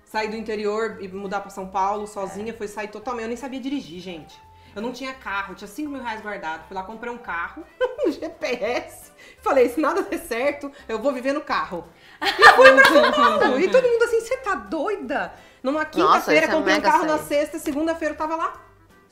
Sair 0.06 0.30
do 0.30 0.36
interior 0.36 0.98
e 1.02 1.08
mudar 1.08 1.42
pra 1.42 1.50
São 1.50 1.68
Paulo 1.68 2.06
sozinha 2.06 2.54
foi 2.54 2.68
sair 2.68 2.88
totalmente. 2.90 3.24
Eu 3.24 3.28
nem 3.30 3.38
sabia 3.38 3.60
dirigir, 3.60 4.00
gente. 4.00 4.40
Eu 4.76 4.82
não 4.82 4.92
tinha 4.92 5.14
carro, 5.14 5.54
tinha 5.56 5.68
5 5.68 5.90
mil 5.90 6.02
reais 6.02 6.22
guardado. 6.22 6.68
Fui 6.68 6.76
lá, 6.76 6.84
comprei 6.84 7.12
um 7.12 7.18
carro, 7.18 7.64
um 8.06 8.12
GPS. 8.12 9.12
Falei, 9.42 9.70
se 9.70 9.80
nada 9.80 10.02
der 10.04 10.20
certo, 10.20 10.72
eu 10.88 11.00
vou 11.00 11.14
viver 11.14 11.34
no 11.34 11.42
carro. 11.42 11.88
E 12.22 12.50
fui 12.56 12.72
pra 12.72 12.86
São 12.86 13.12
Paulo. 13.14 13.60
E 13.60 13.70
todo 13.70 13.88
mundo 13.88 14.04
assim, 14.04 14.20
você 14.20 14.38
tá 14.38 14.56
doida? 14.56 15.34
Numa 15.62 15.86
quinta-feira, 15.86 16.46
isso 16.46 16.52
é 16.52 16.56
comprei 16.56 16.78
um 16.78 16.82
carro 16.82 17.06
na 17.06 17.18
sexta, 17.20 17.58
segunda-feira 17.58 18.14
eu 18.14 18.18
tava 18.18 18.36
lá. 18.36 18.63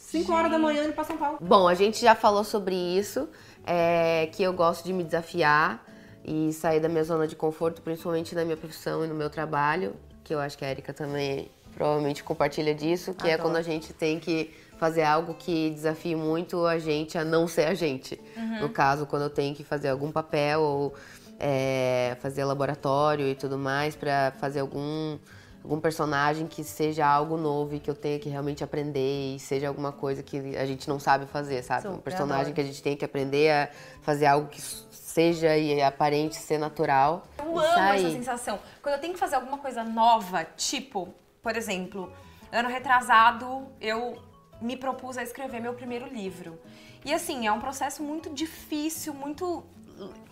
5 0.01 0.31
horas 0.33 0.51
da 0.51 0.59
manhã 0.59 0.83
indo 0.83 0.93
pra 0.93 1.03
São 1.03 1.17
Paulo. 1.17 1.37
Bom, 1.39 1.67
a 1.67 1.73
gente 1.73 2.01
já 2.01 2.15
falou 2.15 2.43
sobre 2.43 2.75
isso, 2.75 3.29
é, 3.65 4.27
que 4.31 4.43
eu 4.43 4.51
gosto 4.51 4.83
de 4.83 4.91
me 4.91 5.03
desafiar 5.03 5.85
e 6.25 6.51
sair 6.51 6.79
da 6.79 6.89
minha 6.89 7.03
zona 7.03 7.27
de 7.27 7.35
conforto, 7.35 7.81
principalmente 7.81 8.35
na 8.35 8.43
minha 8.43 8.57
profissão 8.57 9.05
e 9.05 9.07
no 9.07 9.15
meu 9.15 9.29
trabalho, 9.29 9.95
que 10.23 10.33
eu 10.33 10.39
acho 10.39 10.57
que 10.57 10.65
a 10.65 10.69
Erika 10.69 10.91
também 10.93 11.49
provavelmente 11.73 12.23
compartilha 12.23 12.75
disso, 12.75 13.13
que 13.13 13.27
é 13.27 13.33
Adoro. 13.33 13.49
quando 13.49 13.55
a 13.57 13.61
gente 13.61 13.93
tem 13.93 14.19
que 14.19 14.53
fazer 14.77 15.03
algo 15.03 15.35
que 15.35 15.69
desafie 15.69 16.15
muito 16.15 16.65
a 16.65 16.77
gente 16.79 17.17
a 17.17 17.23
não 17.23 17.47
ser 17.47 17.67
a 17.67 17.73
gente. 17.73 18.19
No 18.59 18.67
caso, 18.69 19.05
quando 19.05 19.23
eu 19.23 19.29
tenho 19.29 19.55
que 19.55 19.63
fazer 19.63 19.89
algum 19.89 20.11
papel 20.11 20.61
ou 20.61 20.93
é, 21.39 22.17
fazer 22.19 22.43
laboratório 22.43 23.27
e 23.27 23.35
tudo 23.35 23.57
mais 23.57 23.95
para 23.95 24.33
fazer 24.39 24.59
algum 24.59 25.17
algum 25.63 25.79
personagem 25.79 26.47
que 26.47 26.63
seja 26.63 27.05
algo 27.05 27.37
novo 27.37 27.75
e 27.75 27.79
que 27.79 27.89
eu 27.89 27.95
tenha 27.95 28.19
que 28.19 28.29
realmente 28.29 28.63
aprender 28.63 29.35
e 29.35 29.39
seja 29.39 29.67
alguma 29.67 29.91
coisa 29.91 30.23
que 30.23 30.57
a 30.57 30.65
gente 30.65 30.87
não 30.87 30.99
sabe 30.99 31.25
fazer, 31.25 31.63
sabe? 31.63 31.87
um 31.87 31.97
personagem 31.97 32.53
que 32.53 32.61
a 32.61 32.63
gente 32.63 32.81
tem 32.81 32.97
que 32.97 33.05
aprender 33.05 33.51
a 33.51 33.69
fazer 34.01 34.25
algo 34.25 34.47
que 34.47 34.61
seja 34.61 35.55
e 35.57 35.81
aparente 35.81 36.35
ser 36.35 36.57
natural. 36.57 37.27
Eu 37.37 37.49
amo 37.49 37.61
essa 37.61 37.75
sair. 37.75 38.11
sensação. 38.11 38.59
Quando 38.81 38.95
eu 38.95 39.01
tenho 39.01 39.13
que 39.13 39.19
fazer 39.19 39.35
alguma 39.35 39.57
coisa 39.57 39.83
nova, 39.83 40.45
tipo, 40.55 41.13
por 41.43 41.55
exemplo, 41.55 42.11
ano 42.51 42.69
retrasado 42.69 43.67
eu 43.79 44.17
me 44.61 44.77
propus 44.77 45.17
a 45.17 45.23
escrever 45.23 45.59
meu 45.59 45.73
primeiro 45.73 46.07
livro. 46.07 46.59
E 47.03 47.13
assim, 47.13 47.47
é 47.47 47.51
um 47.51 47.59
processo 47.59 48.03
muito 48.03 48.29
difícil, 48.29 49.13
muito 49.13 49.63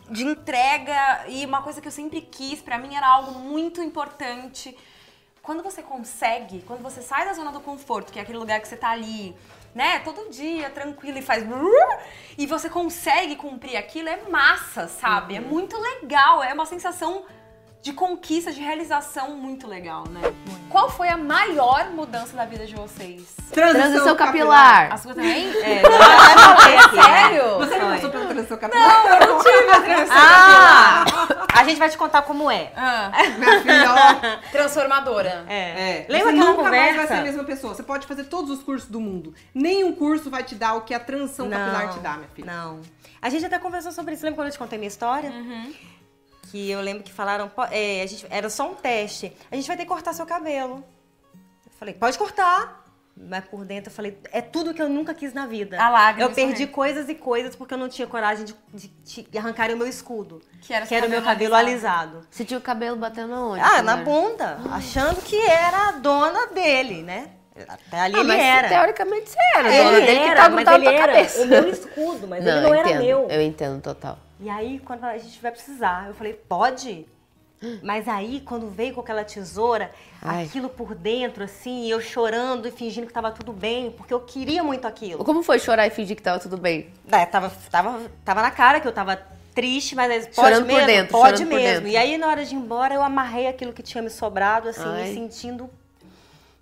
de 0.09 0.23
entrega 0.23 1.25
e 1.27 1.45
uma 1.45 1.61
coisa 1.61 1.81
que 1.81 1.87
eu 1.87 1.91
sempre 1.91 2.21
quis, 2.21 2.61
pra 2.61 2.77
mim 2.77 2.95
era 2.95 3.07
algo 3.07 3.37
muito 3.39 3.81
importante. 3.81 4.75
Quando 5.41 5.63
você 5.63 5.81
consegue, 5.81 6.63
quando 6.67 6.81
você 6.81 7.01
sai 7.01 7.25
da 7.25 7.33
zona 7.33 7.51
do 7.51 7.59
conforto, 7.59 8.11
que 8.11 8.19
é 8.19 8.21
aquele 8.21 8.37
lugar 8.37 8.59
que 8.59 8.67
você 8.67 8.75
tá 8.75 8.89
ali, 8.89 9.35
né, 9.73 9.99
todo 9.99 10.29
dia, 10.29 10.69
tranquilo 10.69 11.17
e 11.17 11.21
faz. 11.21 11.43
E 12.37 12.45
você 12.45 12.69
consegue 12.69 13.35
cumprir 13.35 13.77
aquilo, 13.77 14.09
é 14.09 14.17
massa, 14.29 14.87
sabe? 14.87 15.35
É 15.35 15.39
muito 15.39 15.77
legal, 15.77 16.43
é 16.43 16.53
uma 16.53 16.65
sensação 16.65 17.25
de 17.81 17.93
conquista, 17.93 18.51
de 18.51 18.59
realização 18.59 19.37
muito 19.37 19.65
legal, 19.65 20.03
né? 20.09 20.21
Qual 20.69 20.89
foi 20.89 21.07
a 21.07 21.17
maior 21.17 21.89
mudança 21.91 22.35
da 22.35 22.45
vida 22.45 22.65
de 22.65 22.75
vocês? 22.75 23.35
Transição 23.51 24.15
capilar. 24.15 24.91
A 24.93 24.97
sua 24.97 25.15
também? 25.15 25.47
É, 25.63 25.81
não 25.81 26.51
aqui, 26.51 26.95
né? 26.95 27.03
Sério? 27.03 27.57
Você 27.59 27.77
não 27.77 27.91
passou 27.91 28.09
pela 28.09 28.25
transição 28.25 28.57
capilar? 28.57 29.21
Eu 29.21 29.27
não 29.27 29.39
tive 29.39 29.69
a 29.71 29.81
transição 29.81 30.17
Ah! 30.19 31.18
A 31.59 31.63
gente 31.65 31.77
vai 31.77 31.89
te 31.89 31.97
contar 31.97 32.21
como 32.21 32.49
é. 32.49 32.71
Ah, 32.75 33.11
Minha 33.37 33.61
filha, 33.61 33.85
ó. 33.93 34.51
transformadora. 34.51 35.45
É. 35.47 36.05
Lembra 36.07 36.31
você 36.31 36.37
aquela 36.37 36.51
nunca 36.51 36.63
mais 36.63 36.71
vai 36.71 36.89
conversa? 36.91 37.07
ser 37.13 37.19
a 37.19 37.23
mesma 37.23 37.43
pessoa. 37.43 37.75
Você 37.75 37.83
pode 37.83 38.07
fazer 38.07 38.23
todos 38.25 38.49
os 38.49 38.63
cursos 38.63 38.89
do 38.89 38.99
mundo. 38.99 39.33
Nenhum 39.53 39.93
curso 39.93 40.29
vai 40.29 40.43
te 40.43 40.55
dar 40.55 40.75
o 40.75 40.81
que 40.81 40.93
a 40.93 40.99
transição 40.99 41.49
capilar 41.49 41.93
te 41.93 41.99
dá, 41.99 42.13
minha 42.13 42.29
filha. 42.29 42.51
Não. 42.51 42.81
A 43.21 43.29
gente 43.29 43.45
até 43.45 43.59
conversou 43.59 43.91
sobre 43.91 44.13
isso. 44.13 44.23
Lembra 44.23 44.37
quando 44.37 44.47
eu 44.47 44.53
te 44.53 44.59
contei 44.59 44.77
minha 44.79 44.87
história? 44.87 45.31
Que 46.51 46.71
eu 46.71 46.81
lembro 46.81 47.03
que 47.03 47.11
falaram, 47.13 47.47
"Pô, 47.49 47.63
é, 47.69 48.01
a 48.01 48.05
gente, 48.07 48.25
era 48.29 48.49
só 48.49 48.71
um 48.71 48.75
teste. 48.75 49.31
A 49.51 49.55
gente 49.55 49.67
vai 49.67 49.75
ter 49.77 49.83
que 49.83 49.89
cortar 49.89 50.13
seu 50.13 50.25
cabelo. 50.25 50.83
Eu 51.65 51.71
falei, 51.77 51.93
pode 51.93 52.17
cortar. 52.17 52.85
Mas 53.15 53.43
por 53.45 53.65
dentro 53.65 53.91
eu 53.91 53.95
falei, 53.95 54.17
é 54.31 54.41
tudo 54.41 54.73
que 54.73 54.81
eu 54.81 54.87
nunca 54.87 55.13
quis 55.13 55.33
na 55.33 55.45
vida. 55.45 55.81
A 55.81 55.89
lágrima 55.89 56.29
eu 56.29 56.33
perdi 56.33 56.65
coisas 56.67 57.09
e 57.09 57.15
coisas 57.15 57.53
porque 57.55 57.73
eu 57.73 57.77
não 57.77 57.89
tinha 57.89 58.07
coragem 58.07 58.45
de, 58.45 58.55
de, 58.73 59.23
de 59.23 59.37
arrancar 59.37 59.69
o 59.71 59.77
meu 59.77 59.87
escudo. 59.87 60.41
Que 60.61 60.73
era 60.73 60.85
que 60.87 60.95
era 60.95 61.05
o 61.05 61.09
meu 61.09 61.21
cabelo 61.21 61.53
alisado. 61.55 62.25
Você 62.31 62.45
tinha 62.45 62.57
o 62.57 62.61
cabelo 62.61 62.95
batendo 62.95 63.33
aonde? 63.33 63.61
Ah, 63.61 63.81
na 63.81 63.93
era? 63.93 64.01
bunda. 64.03 64.59
Achando 64.71 65.21
que 65.21 65.35
era 65.37 65.89
a 65.89 65.91
dona 65.93 66.47
dele, 66.47 67.03
né? 67.03 67.31
Até 67.67 67.99
ali 67.99 68.15
Ah, 68.15 68.19
ele 68.19 68.27
mas 68.29 68.39
era. 68.41 68.69
teoricamente 68.69 69.29
você 69.31 69.37
era, 69.53 69.67
Ele 69.75 69.83
dona 69.83 69.99
dele 69.99 70.19
que 70.19 70.25
era, 70.25 70.41
tá 70.43 70.49
mas 70.49 70.67
ele 70.69 70.87
era 70.87 71.13
cabeça. 71.13 71.41
o 71.41 71.45
meu 71.47 71.69
escudo, 71.69 72.27
mas 72.27 72.45
ele 72.45 72.61
não 72.61 72.67
eu 72.69 72.73
era 72.73 72.89
entendo, 72.89 73.03
meu. 73.03 73.27
Eu 73.29 73.41
entendo 73.41 73.81
total. 73.81 74.17
E 74.39 74.49
aí, 74.49 74.79
quando 74.79 75.03
a 75.03 75.17
gente 75.17 75.41
vai 75.41 75.51
precisar, 75.51 76.07
eu 76.07 76.13
falei, 76.13 76.31
pode? 76.31 77.05
Mas 77.81 78.07
aí, 78.07 78.41
quando 78.41 78.69
veio 78.69 78.93
com 78.93 79.01
aquela 79.01 79.23
tesoura, 79.23 79.91
Ai. 80.21 80.45
aquilo 80.45 80.69
por 80.69 80.95
dentro, 80.95 81.43
assim, 81.43 81.89
eu 81.89 81.99
chorando 82.01 82.67
e 82.67 82.71
fingindo 82.71 83.07
que 83.07 83.13
tava 83.13 83.31
tudo 83.31 83.51
bem, 83.51 83.91
porque 83.91 84.13
eu 84.13 84.19
queria 84.21 84.63
muito 84.63 84.87
aquilo. 84.87 85.23
Como 85.23 85.43
foi 85.43 85.59
chorar 85.59 85.87
e 85.87 85.89
fingir 85.89 86.15
que 86.15 86.21
tava 86.23 86.39
tudo 86.39 86.57
bem? 86.57 86.87
É, 87.11 87.25
tava, 87.25 87.51
tava, 87.69 88.01
tava 88.23 88.41
na 88.41 88.51
cara 88.51 88.79
que 88.79 88.87
eu 88.87 88.91
tava 88.93 89.21
triste, 89.53 89.95
mas 89.95 90.09
aí, 90.11 90.19
pode 90.21 90.35
Chorando 90.35 90.65
por 90.65 90.73
mesmo? 90.73 90.87
dentro, 90.87 91.11
pode 91.11 91.37
chorando 91.37 91.49
por 91.49 91.55
mesmo. 91.59 91.73
dentro. 91.73 91.87
E 91.89 91.97
aí, 91.97 92.17
na 92.17 92.27
hora 92.27 92.45
de 92.45 92.55
ir 92.55 92.57
embora, 92.57 92.93
eu 92.93 93.01
amarrei 93.01 93.47
aquilo 93.47 93.73
que 93.73 93.83
tinha 93.83 94.01
me 94.01 94.09
sobrado, 94.09 94.69
assim, 94.69 94.81
Ai. 94.85 95.09
me 95.09 95.13
sentindo 95.13 95.69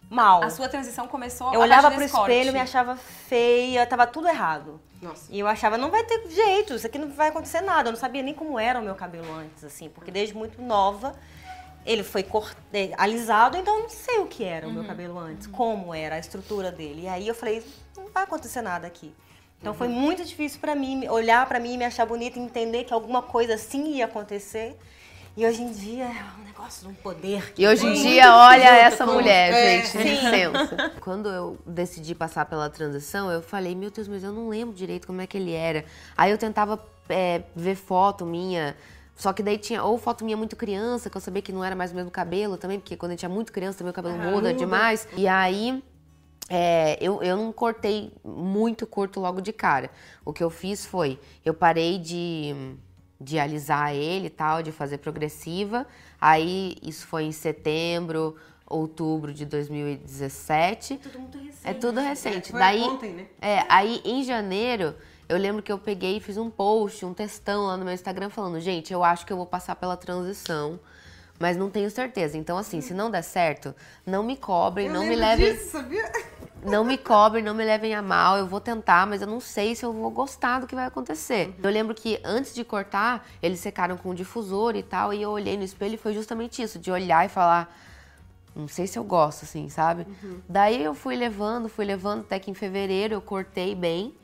mal. 0.10 0.44
A 0.44 0.50
sua 0.50 0.70
transição 0.70 1.08
começou 1.08 1.54
Eu 1.54 1.62
a 1.62 1.64
olhava 1.64 1.92
pro 1.92 2.10
corte. 2.10 2.32
espelho, 2.32 2.54
me 2.54 2.60
achava 2.60 2.96
feia, 2.96 3.86
tava 3.86 4.08
tudo 4.08 4.28
errado. 4.28 4.80
Nossa. 5.02 5.26
E 5.30 5.40
eu 5.40 5.48
achava, 5.48 5.78
não 5.78 5.92
vai 5.92 6.04
ter 6.04 6.28
jeito, 6.30 6.74
isso 6.74 6.88
aqui 6.88 6.98
não 6.98 7.10
vai 7.10 7.30
acontecer 7.30 7.62
nada. 7.62 7.90
Eu 7.90 7.94
não 7.94 8.00
sabia 8.00 8.24
nem 8.24 8.34
como 8.34 8.58
era 8.58 8.80
o 8.80 8.84
meu 8.84 8.96
cabelo 8.96 9.32
antes, 9.34 9.64
assim, 9.64 9.90
porque 9.90 10.12
desde 10.12 10.36
muito 10.36 10.62
nova 10.62 11.14
ele 11.86 12.04
foi 12.04 12.22
cort... 12.22 12.56
alisado, 12.98 13.58
então 13.58 13.78
eu 13.78 13.84
não 13.84 13.90
sei 13.90 14.20
o 14.20 14.26
que 14.26 14.44
era 14.44 14.68
o 14.68 14.72
meu 14.72 14.84
cabelo 14.84 15.18
antes, 15.18 15.48
como 15.48 15.94
era 15.94 16.16
a 16.16 16.20
estrutura 16.20 16.72
dele. 16.72 17.04
E 17.04 17.08
aí 17.08 17.28
eu 17.28 17.36
falei, 17.36 17.64
não 17.96 18.08
vai 18.08 18.24
acontecer 18.24 18.62
nada 18.62 18.86
aqui. 18.86 19.14
Então 19.60 19.74
foi 19.74 19.88
muito 19.88 20.24
difícil 20.24 20.60
pra 20.60 20.76
mim 20.76 21.08
olhar 21.08 21.48
pra 21.48 21.60
mim 21.60 21.74
e 21.74 21.78
me 21.78 21.86
achar 21.86 22.06
bonita 22.06 22.38
e 22.38 22.42
entender 22.42 22.84
que 22.84 22.94
alguma 22.94 23.22
coisa 23.22 23.56
assim 23.56 23.96
ia 23.96 24.06
acontecer. 24.06 24.78
E 25.38 25.46
hoje 25.46 25.62
em 25.62 25.72
dia 25.72 26.06
é 26.06 26.26
um 26.42 26.44
negócio 26.44 26.82
de 26.82 26.88
um 26.92 26.96
poder. 26.96 27.54
que 27.54 27.62
E 27.62 27.68
hoje 27.68 27.86
em 27.86 27.94
dia, 27.94 28.36
olha 28.36 28.64
essa 28.80 29.06
com- 29.06 29.14
mulher, 29.14 29.54
É, 29.54 29.84
gente, 29.86 29.98
licença. 30.00 30.94
Quando 31.00 31.30
eu 31.30 31.58
decidi 31.64 32.16
passar 32.16 32.46
pela 32.46 32.68
transição, 32.72 33.30
eu 33.32 33.40
falei, 33.44 33.76
meu 33.76 33.92
Deus, 33.92 34.08
mas 34.08 34.24
eu 34.24 34.32
não 34.32 34.50
lembro 34.50 34.74
direito 34.76 35.06
como 35.06 35.22
é 35.22 35.28
que 35.28 35.38
ele 35.38 35.54
era. 35.54 35.86
Aí 36.18 36.32
eu 36.32 36.40
tentava 36.40 36.84
é, 37.08 37.44
ver 37.56 37.76
foto 37.76 38.26
minha, 38.26 38.76
só 39.16 39.32
que 39.32 39.44
daí 39.44 39.60
tinha 39.60 39.84
ou 39.84 40.00
foto 40.00 40.26
minha 40.26 40.36
muito 40.36 40.56
criança, 40.56 41.08
que 41.08 41.16
eu 41.16 41.22
sabia 41.22 41.44
que 41.44 41.52
não 41.54 41.64
era 41.64 41.76
mais 41.76 41.92
o 41.92 41.96
mesmo 41.96 42.10
cabelo 42.10 42.58
também, 42.58 42.80
porque 42.80 42.98
quando 42.98 43.12
a 43.12 43.14
gente 43.14 43.26
é 43.26 43.30
muito 43.30 43.54
criança 43.54 43.78
também 43.78 43.92
o 43.92 43.94
cabelo 43.94 44.16
muda, 44.18 44.32
muda. 44.32 44.54
demais. 44.56 45.08
E 45.16 45.28
aí 45.28 45.84
é, 46.50 46.98
eu, 47.00 47.22
eu 47.22 47.38
não 47.38 47.52
cortei 47.52 48.12
muito 48.26 48.88
curto 48.88 49.20
logo 49.20 49.40
de 49.40 49.54
cara. 49.54 49.92
O 50.26 50.34
que 50.34 50.44
eu 50.44 50.50
fiz 50.50 50.84
foi, 50.84 51.20
eu 51.46 51.54
parei 51.54 52.00
de, 52.00 52.56
de 53.20 53.40
alisar 53.40 53.94
ele 53.94 54.28
e 54.28 54.30
tal, 54.30 54.62
de 54.62 54.72
fazer 54.72 55.00
progressiva. 55.00 55.86
Aí 56.20 56.76
isso 56.82 57.08
foi 57.08 57.24
em 57.24 57.32
setembro, 57.32 58.36
outubro 58.66 59.34
de 59.34 59.46
2017. 59.46 60.98
Tudo 60.98 61.20
muito 61.20 61.38
recente. 61.38 61.68
É 61.68 61.74
tudo 61.74 62.00
recente. 62.00 62.52
Foi 62.52 62.60
Daí, 62.60 62.82
ontem, 62.82 63.14
né? 63.14 63.26
é, 63.42 63.64
aí 63.70 64.02
em 64.04 64.24
janeiro, 64.24 64.96
eu 65.28 65.38
lembro 65.38 65.62
que 65.64 65.72
eu 65.72 65.78
peguei 65.78 66.18
e 66.18 66.20
fiz 66.20 66.38
um 66.38 66.50
post, 66.50 67.06
um 67.06 67.14
textão 67.14 67.66
lá 67.66 67.78
no 67.78 67.86
meu 67.86 67.94
Instagram 67.94 68.30
falando, 68.30 68.60
gente, 68.60 68.94
eu 68.94 69.04
acho 69.04 69.26
que 69.26 69.34
eu 69.34 69.38
vou 69.38 69.46
passar 69.46 69.76
pela 69.76 69.98
transição, 69.98 70.80
mas 71.40 71.56
não 71.58 71.70
tenho 71.70 71.90
certeza. 71.92 72.38
Então, 72.38 72.58
assim, 72.58 72.82
se 72.82 72.94
não 72.94 73.10
der 73.12 73.22
certo, 73.24 73.76
não 74.06 74.24
me 74.24 74.36
cobrem, 74.38 74.88
Eu 74.88 74.94
não 74.94 75.06
me 75.06 75.16
levem. 75.16 75.54
disso, 75.54 75.72
sabia? 75.72 76.12
Não 76.64 76.84
me 76.84 76.98
cobrem, 76.98 77.44
não 77.44 77.54
me 77.54 77.64
levem 77.64 77.94
a 77.94 78.02
mal. 78.02 78.38
Eu 78.38 78.48
vou 78.48 78.60
tentar, 78.60 79.06
mas 79.08 79.22
eu 79.22 79.28
não 79.28 79.40
sei 79.40 79.76
se 79.76 79.86
eu 79.86 79.94
vou 79.94 80.10
gostar 80.10 80.60
do 80.60 80.68
que 80.68 80.76
vai 80.76 80.86
acontecer. 80.86 81.54
Eu 81.62 81.70
lembro 81.70 81.94
que 81.96 82.20
antes 82.26 82.54
de 82.54 82.64
cortar, 82.64 83.26
eles 83.42 83.60
secaram 83.60 83.96
com 83.96 84.10
um 84.10 84.14
difusor 84.14 84.76
e 84.76 84.84
tal, 84.84 85.14
e 85.14 85.22
eu 85.22 85.30
olhei 85.30 85.56
no 85.56 85.64
espelho 85.64 85.94
e 85.94 85.98
foi 85.98 86.14
justamente 86.14 86.62
isso, 86.62 86.80
de 86.80 86.92
olhar 86.92 87.26
e 87.26 87.30
falar. 87.30 87.74
Não 88.56 88.68
sei 88.68 88.88
se 88.88 88.98
eu 88.98 89.04
gosto, 89.04 89.44
assim, 89.44 89.70
sabe? 89.70 90.08
Daí 90.50 90.84
eu 90.84 90.96
fui 90.96 91.16
levando, 91.16 91.70
fui 91.70 91.86
levando, 91.86 92.22
até 92.22 92.40
que 92.40 92.50
em 92.50 92.56
fevereiro 92.56 93.14
eu 93.14 93.22
cortei 93.22 93.76
bem. 93.76 94.16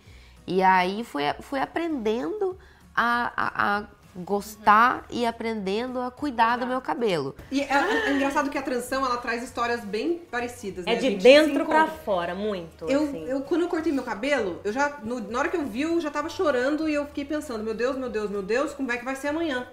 E 0.47 0.61
aí 0.63 1.03
fui, 1.03 1.21
fui 1.41 1.59
aprendendo 1.59 2.57
a, 2.95 3.31
a- 3.37 3.77
a 3.77 3.83
gostar 4.15 5.05
e 5.09 5.25
aprendendo 5.25 5.99
a 5.99 6.11
cuidar 6.11 6.57
do 6.57 6.67
meu 6.67 6.79
cabelo. 6.81 7.35
E 7.51 7.61
é, 7.61 7.67
é 8.07 8.13
engraçado 8.13 8.49
que 8.49 8.57
a 8.57 8.61
transição, 8.61 9.05
ela 9.05 9.17
traz 9.17 9.43
histórias 9.43 9.81
bem 9.81 10.21
parecidas, 10.29 10.85
né? 10.85 10.93
É 10.93 10.97
A 10.97 10.99
de 10.99 11.15
dentro 11.15 11.65
pra 11.65 11.79
encontra. 11.83 11.87
fora, 12.05 12.35
muito. 12.35 12.85
Eu, 12.89 13.03
assim. 13.03 13.25
eu, 13.25 13.41
quando 13.41 13.61
eu 13.61 13.67
cortei 13.67 13.91
meu 13.91 14.03
cabelo, 14.03 14.61
eu 14.63 14.71
já, 14.71 14.99
no- 15.03 15.19
na 15.31 15.39
hora 15.39 15.49
que 15.49 15.57
eu 15.57 15.65
vi, 15.65 15.81
eu 15.81 15.99
já 15.99 16.11
tava 16.11 16.29
chorando 16.29 16.87
e 16.87 16.93
eu 16.93 17.05
fiquei 17.07 17.25
pensando, 17.25 17.63
meu 17.63 17.73
Deus, 17.73 17.97
meu 17.97 18.09
Deus, 18.09 18.29
meu 18.29 18.43
Deus, 18.43 18.73
como 18.73 18.91
é 18.91 18.97
que 18.97 19.05
vai 19.05 19.15
ser 19.15 19.29
amanhã? 19.29 19.67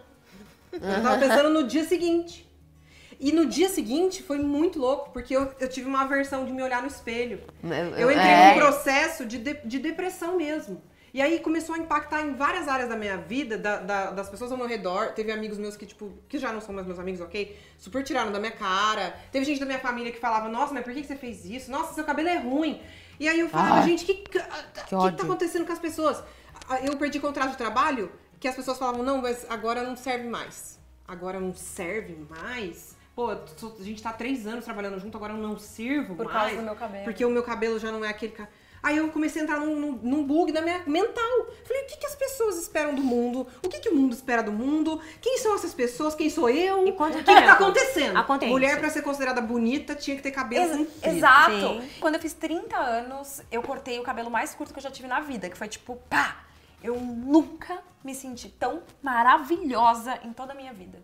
Eu 0.73 0.81
tava 0.81 1.19
pensando 1.21 1.51
no 1.51 1.65
dia 1.67 1.85
seguinte. 1.85 2.49
E 3.23 3.33
no 3.33 3.45
dia 3.45 3.69
seguinte 3.69 4.23
foi 4.23 4.39
muito 4.39 4.79
louco, 4.79 5.11
porque 5.13 5.37
eu, 5.37 5.53
eu 5.61 5.69
tive 5.69 5.87
uma 5.87 6.01
aversão 6.03 6.47
de 6.47 6.53
me 6.53 6.63
olhar 6.63 6.81
no 6.81 6.89
espelho. 6.89 7.41
Eu 7.99 8.11
entrei 8.11 8.27
É. 8.27 8.55
num 8.55 8.61
processo 8.61 9.27
de, 9.27 9.37
de, 9.37 9.55
de 9.63 9.79
depressão 9.79 10.39
mesmo. 10.39 10.81
E 11.13 11.21
aí 11.21 11.41
começou 11.41 11.75
a 11.75 11.79
impactar 11.79 12.23
em 12.23 12.35
várias 12.35 12.69
áreas 12.69 12.89
da 12.89 12.97
minha 12.97 13.17
vida, 13.17 13.59
da- 13.59 13.79
da- 13.79 14.11
das 14.13 14.29
pessoas 14.29 14.53
ao 14.53 14.57
meu 14.59 14.67
redor. 14.67 15.13
Teve 15.13 15.33
amigos 15.33 15.59
meus 15.59 15.77
que, 15.77 15.85
tipo, 15.87 16.13
que 16.29 16.39
já 16.39 16.53
não 16.53 16.61
são 16.61 16.75
mais 16.75 16.87
meus 16.87 16.99
amigos, 16.99 17.21
ok? 17.21 17.59
Super 17.79 18.05
tiraram 18.05 18.31
da 18.31 18.39
minha 18.39 18.53
cara. 18.53 19.15
Teve 19.33 19.45
gente 19.45 19.59
da 19.61 19.67
minha 19.67 19.81
família 19.81 20.13
que 20.13 20.19
falava, 20.21 20.49
nossa, 20.49 20.73
mas 20.73 20.85
por 20.85 20.93
que 20.95 21.01
que 21.03 21.07
você 21.09 21.17
fez 21.17 21.45
isso? 21.45 21.71
Nossa, 21.71 21.95
seu 21.95 22.05
cabelo 22.05 22.29
é 22.29 22.37
ruim. 22.39 22.81
E 23.19 23.29
aí 23.29 23.41
eu 23.41 23.49
falava, 23.49 23.75
Ai, 23.81 23.83
gente, 23.89 24.05
que, 24.05 24.15
que, 24.15 24.39
que, 24.41 24.85
que 24.87 24.95
ódio. 24.95 25.17
tá 25.19 25.25
acontecendo 25.25 25.67
com 25.67 25.73
as 25.73 25.79
pessoas? 25.79 26.23
Ah, 26.69 26.81
Eu 26.81 26.97
perdi 26.97 27.19
contrato 27.19 27.51
de 27.51 27.57
trabalho, 27.57 28.11
que 28.39 28.47
as 28.49 28.55
pessoas 28.55 28.79
falavam, 28.79 29.03
não, 29.03 29.19
mas 29.21 29.45
agora 29.51 29.83
não 29.83 29.97
serve 29.97 30.29
mais. 30.29 30.79
Agora 31.07 31.41
não 31.41 31.53
serve 31.55 32.17
mais? 32.31 32.97
Pô, 33.17 33.31
a 33.31 33.39
gente 33.81 34.01
tá 34.03 34.11
há 34.11 34.13
três 34.13 34.47
anos 34.47 34.65
trabalhando 34.65 34.99
junto, 35.01 35.17
agora 35.17 35.33
eu 35.33 35.37
não 35.39 35.59
sirvo 35.59 36.15
Por 36.15 36.25
mais. 36.27 36.39
causa 36.39 36.57
do 36.57 36.63
meu 36.63 36.77
cabelo. 36.77 37.05
Porque 37.05 37.25
o 37.25 37.31
meu 37.31 37.43
cabelo 37.43 37.79
já 37.81 37.91
não 37.91 38.05
é 38.05 38.09
aquele. 38.09 38.33
ca- 38.33 38.49
Aí 38.83 38.97
eu 38.97 39.09
comecei 39.11 39.41
a 39.41 39.45
entrar 39.45 39.61
num, 39.61 39.77
num- 39.77 39.99
num 40.03 40.25
bug 40.25 40.53
da 40.53 40.63
minha 40.63 40.83
mental. 40.87 41.47
Falei, 41.65 41.83
o 41.83 41.87
que, 41.87 41.97
que 41.99 42.07
as 42.07 42.15
pessoas 42.15 42.57
esperam 42.59 42.95
do 42.95 43.03
mundo? 43.03 43.47
O 43.63 43.69
que, 43.69 43.79
que 43.79 43.89
o 43.91 43.95
mundo 43.95 44.13
espera 44.15 44.43
do 44.43 44.51
mundo? 44.53 45.01
Quem 45.21 45.37
são 45.39 45.55
essas 45.55 45.75
pessoas? 45.75 46.15
Quem 46.15 46.31
sou 46.31 46.49
eu? 46.49 46.87
E 46.87 46.93
quanto 46.93 47.15
o 47.19 47.19
que, 47.19 47.25
que 47.25 47.33
tá 47.35 47.41
tempo? 47.41 47.53
acontecendo? 47.53 48.17
Acontece. 48.17 48.51
Mulher, 48.51 48.79
pra 48.79 48.89
ser 48.89 49.03
considerada 49.03 49.41
bonita, 49.43 49.95
tinha 49.95 50.17
que 50.17 50.23
ter 50.23 50.31
cabelo 50.31 50.81
Ex-. 51.03 51.17
Exato. 51.17 51.51
Sim. 51.53 51.91
Quando 52.01 52.15
eu 52.15 52.21
fiz 52.21 52.33
30 52.33 52.77
anos, 52.77 53.43
eu 53.53 53.63
cortei 53.63 53.99
o 53.99 54.03
cabelo 54.03 54.31
mais 54.31 54.55
curto 54.55 54.73
que 54.73 54.79
eu 54.79 54.83
já 54.83 54.91
tive 54.91 55.09
na 55.09 55.21
vida, 55.21 55.51
que 55.51 55.57
foi 55.59 55.69
tipo, 55.69 55.97
pá! 56.09 56.45
Eu 56.83 56.99
nunca 56.99 57.83
me 58.03 58.15
senti 58.15 58.49
tão 58.49 58.83
maravilhosa 59.03 60.19
em 60.25 60.33
toda 60.33 60.53
a 60.53 60.57
minha 60.57 60.73
vida. 60.73 61.03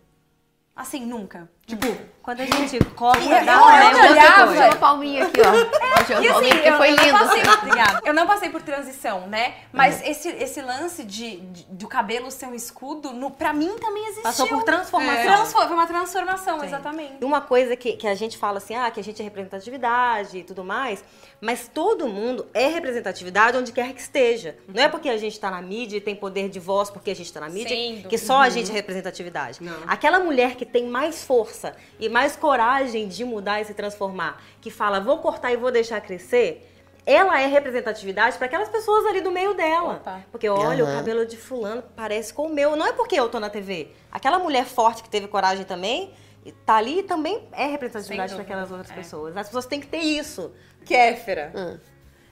Assim, 0.75 1.05
nunca. 1.05 1.49
Tipo, 1.67 2.07
Quando 2.27 2.41
a 2.41 2.45
gente 2.45 2.77
corta, 2.93 3.23
Eu- 3.23 3.45
dá 3.45 3.53
eu- 3.53 3.59
uma 3.61 3.71
eu 3.71 3.99
é 3.99 4.11
olhava, 4.11 4.51
uma 4.51 4.75
palminha 4.75 5.25
aqui, 5.27 5.39
ó. 5.39 5.51
Deixa 5.51 6.13
uma 6.19 6.25
E 6.25 6.27
assim, 6.27 6.29
palminha, 6.33 6.55
eu, 6.67 6.77
foi 6.77 6.91
eu 6.91 6.95
não 6.97 7.03
lindo. 7.05 7.19
passei, 7.19 7.43
obrigada. 7.53 8.01
Eu 8.03 8.13
não 8.13 8.27
passei 8.27 8.49
por 8.49 8.61
transição, 8.61 9.27
né? 9.29 9.53
Mas 9.71 10.01
esse, 10.05 10.27
esse 10.27 10.61
lance 10.61 11.05
de, 11.05 11.37
de- 11.37 11.63
do 11.69 11.87
cabelo 11.87 12.29
ser 12.29 12.47
um 12.47 12.53
escudo, 12.53 13.13
no, 13.13 13.31
pra 13.31 13.53
mim 13.53 13.73
também 13.79 14.03
existiu. 14.07 14.23
Passou 14.23 14.45
por 14.49 14.63
transformação. 14.63 15.23
Transfor- 15.23 15.67
foi 15.67 15.73
uma 15.77 15.87
transformação, 15.87 16.59
Sim. 16.59 16.65
exatamente. 16.65 17.13
E 17.21 17.23
uma 17.23 17.39
coisa 17.39 17.77
que, 17.77 17.93
que 17.93 18.05
a 18.07 18.15
gente 18.15 18.37
fala 18.37 18.57
assim, 18.57 18.75
ah, 18.75 18.91
que 18.91 18.99
a 18.99 19.03
gente 19.03 19.21
é 19.21 19.23
representatividade 19.23 20.39
e 20.39 20.43
tudo 20.43 20.65
mais, 20.65 21.01
mas 21.39 21.69
todo 21.73 22.09
mundo 22.09 22.45
é 22.53 22.67
representatividade 22.67 23.55
onde 23.57 23.71
quer 23.71 23.93
que 23.93 24.01
esteja. 24.01 24.57
Não 24.67 24.83
é 24.83 24.89
porque 24.89 25.07
a 25.07 25.15
gente 25.15 25.31
está 25.31 25.49
na 25.49 25.61
mídia 25.61 25.95
e 25.95 26.01
tem 26.01 26.13
poder 26.13 26.49
de 26.49 26.59
voz 26.59 26.89
porque 26.89 27.09
a 27.11 27.15
gente 27.15 27.27
está 27.27 27.39
na 27.39 27.47
mídia 27.47 27.69
Sem 27.69 28.01
que 28.03 28.17
só 28.17 28.41
a 28.41 28.49
gente 28.49 28.69
é 28.69 28.73
representatividade. 28.73 29.59
Não. 29.63 29.77
Aquela 29.87 30.19
mulher 30.19 30.55
que 30.55 30.65
tem 30.65 30.85
mais 30.87 31.23
força 31.23 31.56
e 31.99 32.09
mais 32.09 32.35
coragem 32.35 33.07
de 33.07 33.23
mudar 33.25 33.61
e 33.61 33.65
se 33.65 33.73
transformar, 33.73 34.41
que 34.61 34.69
fala, 34.69 34.99
vou 34.99 35.17
cortar 35.19 35.51
e 35.51 35.57
vou 35.57 35.71
deixar 35.71 35.99
crescer, 36.01 36.69
ela 37.05 37.39
é 37.41 37.45
representatividade 37.47 38.37
para 38.37 38.47
aquelas 38.47 38.67
pessoas 38.67 39.05
ali 39.05 39.21
do 39.21 39.31
meio 39.31 39.53
dela. 39.53 39.95
Opa. 39.95 40.21
Porque 40.31 40.49
olha, 40.49 40.83
o 40.83 40.87
Aham. 40.87 40.97
cabelo 40.97 41.25
de 41.25 41.37
fulano 41.37 41.81
parece 41.95 42.33
com 42.33 42.47
o 42.47 42.53
meu. 42.53 42.75
Não 42.75 42.85
é 42.85 42.91
porque 42.93 43.15
eu 43.17 43.29
tô 43.29 43.39
na 43.39 43.49
TV. 43.49 43.89
Aquela 44.11 44.37
mulher 44.39 44.65
forte 44.65 45.01
que 45.03 45.09
teve 45.09 45.27
coragem 45.27 45.63
também, 45.63 46.13
e 46.45 46.51
tá 46.51 46.75
ali 46.75 46.99
e 46.99 47.03
também 47.03 47.47
é 47.53 47.65
representatividade 47.67 48.33
para 48.33 48.43
aquelas 48.43 48.71
outras 48.71 48.91
é. 48.91 48.93
pessoas. 48.93 49.35
As 49.37 49.47
pessoas 49.47 49.65
têm 49.65 49.79
que 49.79 49.87
ter 49.87 49.99
isso. 49.99 50.51
Kéfera, 50.85 51.51
Hum. 51.55 51.77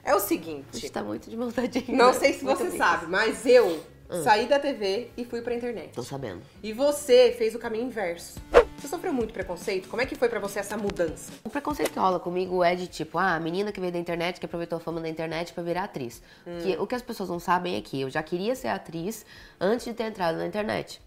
é 0.04 0.12
o 0.14 0.16
A 0.16 0.20
seguinte. 0.20 0.78
gente 0.78 0.92
tá 0.92 1.02
muito 1.02 1.28
de 1.30 1.36
montadinho. 1.36 1.96
Não 1.96 2.12
sei 2.14 2.32
se 2.34 2.44
Muito 2.44 2.58
você 2.58 2.68
bem. 2.70 2.78
sabe, 2.78 3.06
mas 3.06 3.44
eu 3.46 3.82
saí 4.24 4.46
da 4.46 4.58
TV 4.58 5.10
e 5.16 5.24
fui 5.24 5.40
pra 5.42 5.54
internet. 5.54 5.92
Tô 5.94 6.02
sabendo. 6.02 6.42
E 6.62 6.72
você 6.72 7.34
fez 7.36 7.54
o 7.54 7.58
caminho 7.58 7.84
inverso. 7.86 8.38
Você 8.78 8.88
sofreu 8.88 9.12
muito 9.12 9.32
preconceito? 9.32 9.88
Como 9.88 10.02
é 10.02 10.06
que 10.06 10.14
foi 10.14 10.28
pra 10.28 10.38
você 10.38 10.58
essa 10.58 10.76
mudança? 10.76 11.32
O 11.42 11.48
preconceito 11.48 11.92
que 11.92 11.98
rola 11.98 12.20
comigo 12.20 12.62
é 12.62 12.74
de 12.74 12.86
tipo, 12.86 13.16
ah, 13.16 13.34
a 13.34 13.40
menina 13.40 13.72
que 13.72 13.80
veio 13.80 13.92
da 13.92 13.98
internet, 13.98 14.38
que 14.38 14.44
aproveitou 14.44 14.76
a 14.76 14.80
fama 14.80 15.00
da 15.00 15.08
internet 15.08 15.52
pra 15.52 15.62
virar 15.62 15.84
atriz. 15.84 16.22
Que, 16.62 16.76
o 16.76 16.86
que 16.86 16.94
as 16.94 17.02
pessoas 17.02 17.28
não 17.28 17.40
sabem 17.40 17.76
é 17.76 17.80
que 17.80 18.00
eu 18.00 18.10
já 18.10 18.22
queria 18.22 18.54
ser 18.54 18.68
atriz 18.68 19.24
antes 19.58 19.86
de 19.86 19.94
ter 19.94 20.04
entrado 20.04 20.36
na 20.36 20.46
internet. 20.46 21.00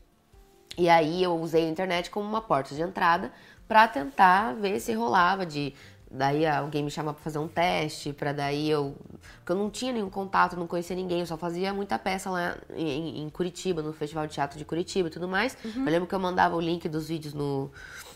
E 0.78 0.90
aí 0.90 1.22
eu 1.22 1.36
usei 1.36 1.66
a 1.66 1.70
internet 1.70 2.10
como 2.10 2.28
uma 2.28 2.42
porta 2.42 2.74
de 2.74 2.82
entrada 2.82 3.32
pra 3.68 3.88
tentar 3.88 4.56
ver 4.56 4.80
se 4.80 4.94
rolava 4.94 5.46
de 5.46 5.74
daí 6.12 6.46
alguém 6.46 6.84
me 6.84 6.90
chamar 6.90 7.14
pra 7.14 7.22
fazer 7.22 7.40
um 7.40 7.48
teste, 7.48 8.14
pra 8.14 8.32
daí 8.34 8.70
eu 8.70 8.96
porque 9.40 9.52
eu 9.52 9.56
não 9.56 9.70
tinha 9.70 9.92
nenhum 9.92 10.10
contato, 10.10 10.56
não 10.56 10.68
conhecia 10.68 10.96
ninguém, 10.96 11.20
eu 11.20 11.26
só 11.26 11.38
fazia 11.38 11.74
muita 11.74 11.98
peça 12.00 12.30
lá 12.30 12.58
em, 12.76 13.22
em 13.22 13.30
Curitiba, 13.30 13.82
no 13.82 13.94
Festival 13.94 14.28
de 14.28 14.34
Teatro 14.34 14.58
de 14.58 14.66
Curitiba 14.66 15.08
e 15.08 15.12
tudo 15.12 15.28
mais. 15.28 15.58
Eu 15.88 15.92
lembro 15.92 16.08
que 16.08 16.16
eu 16.16 16.20
mandava 16.20 16.56
o 16.56 16.60
link 16.62 16.88
dos 16.88 17.08
vídeos 17.08 17.34
no 17.34 17.72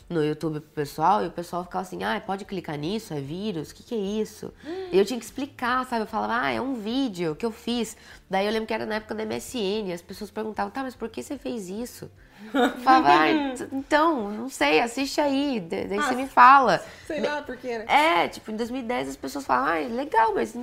no 0.10 0.24
YouTube 0.24 0.60
pro 0.60 0.70
pessoal 0.72 1.24
e 1.24 1.28
o 1.28 1.32
pessoal 1.32 1.64
ficava 1.64 1.82
assim, 1.82 2.04
ah, 2.04 2.22
pode 2.24 2.46
clicar 2.46 2.78
nisso, 2.78 3.14
é 3.14 3.22
vírus, 3.22 3.72
o 3.72 3.76
que, 3.76 3.84
que 3.84 3.96
é 3.96 3.98
isso? 3.98 4.54
E 4.92 4.98
eu 4.98 5.06
tinha 5.06 5.18
que 5.18 5.26
explicar, 5.26 5.86
sabe? 5.86 6.04
Eu 6.04 6.08
falava, 6.08 6.42
ah, 6.42 6.52
é 6.52 6.62
um 6.62 6.76
vídeo 6.76 7.36
que 7.36 7.46
eu 7.46 7.52
fiz. 7.52 7.96
Daí 8.30 8.46
eu 8.46 8.52
lembro 8.52 8.68
que 8.68 8.74
era 8.74 8.86
na 8.86 8.96
época 8.96 9.16
da 9.16 9.26
MSN, 9.26 9.92
as 9.94 10.02
pessoas 10.02 10.30
perguntavam, 10.30 10.72
tá, 10.72 10.84
mas 10.84 10.96
por 10.96 11.10
que 11.10 11.24
você 11.24 11.38
fez 11.38 11.70
isso? 11.70 12.12
Falava, 12.84 13.10
ah, 13.10 13.56
t- 13.56 13.68
então, 13.72 14.30
não 14.32 14.50
sei, 14.50 14.80
assiste 14.80 15.20
aí, 15.22 15.60
da- 15.60 15.84
daí 15.84 16.00
você 16.02 16.16
me 16.16 16.28
fala. 16.28 16.84
Sei 17.08 17.20
lá 17.22 17.42
por 17.42 17.58
quê, 17.58 17.80
né? 17.80 17.86
É, 18.24 18.28
tipo, 18.28 18.52
em 18.52 18.56
2010 18.56 19.10
as 19.10 19.16
pessoas 19.16 19.46
falam, 19.46 19.70
ah, 19.70 19.88
legal, 19.94 20.34
mas 20.36 20.56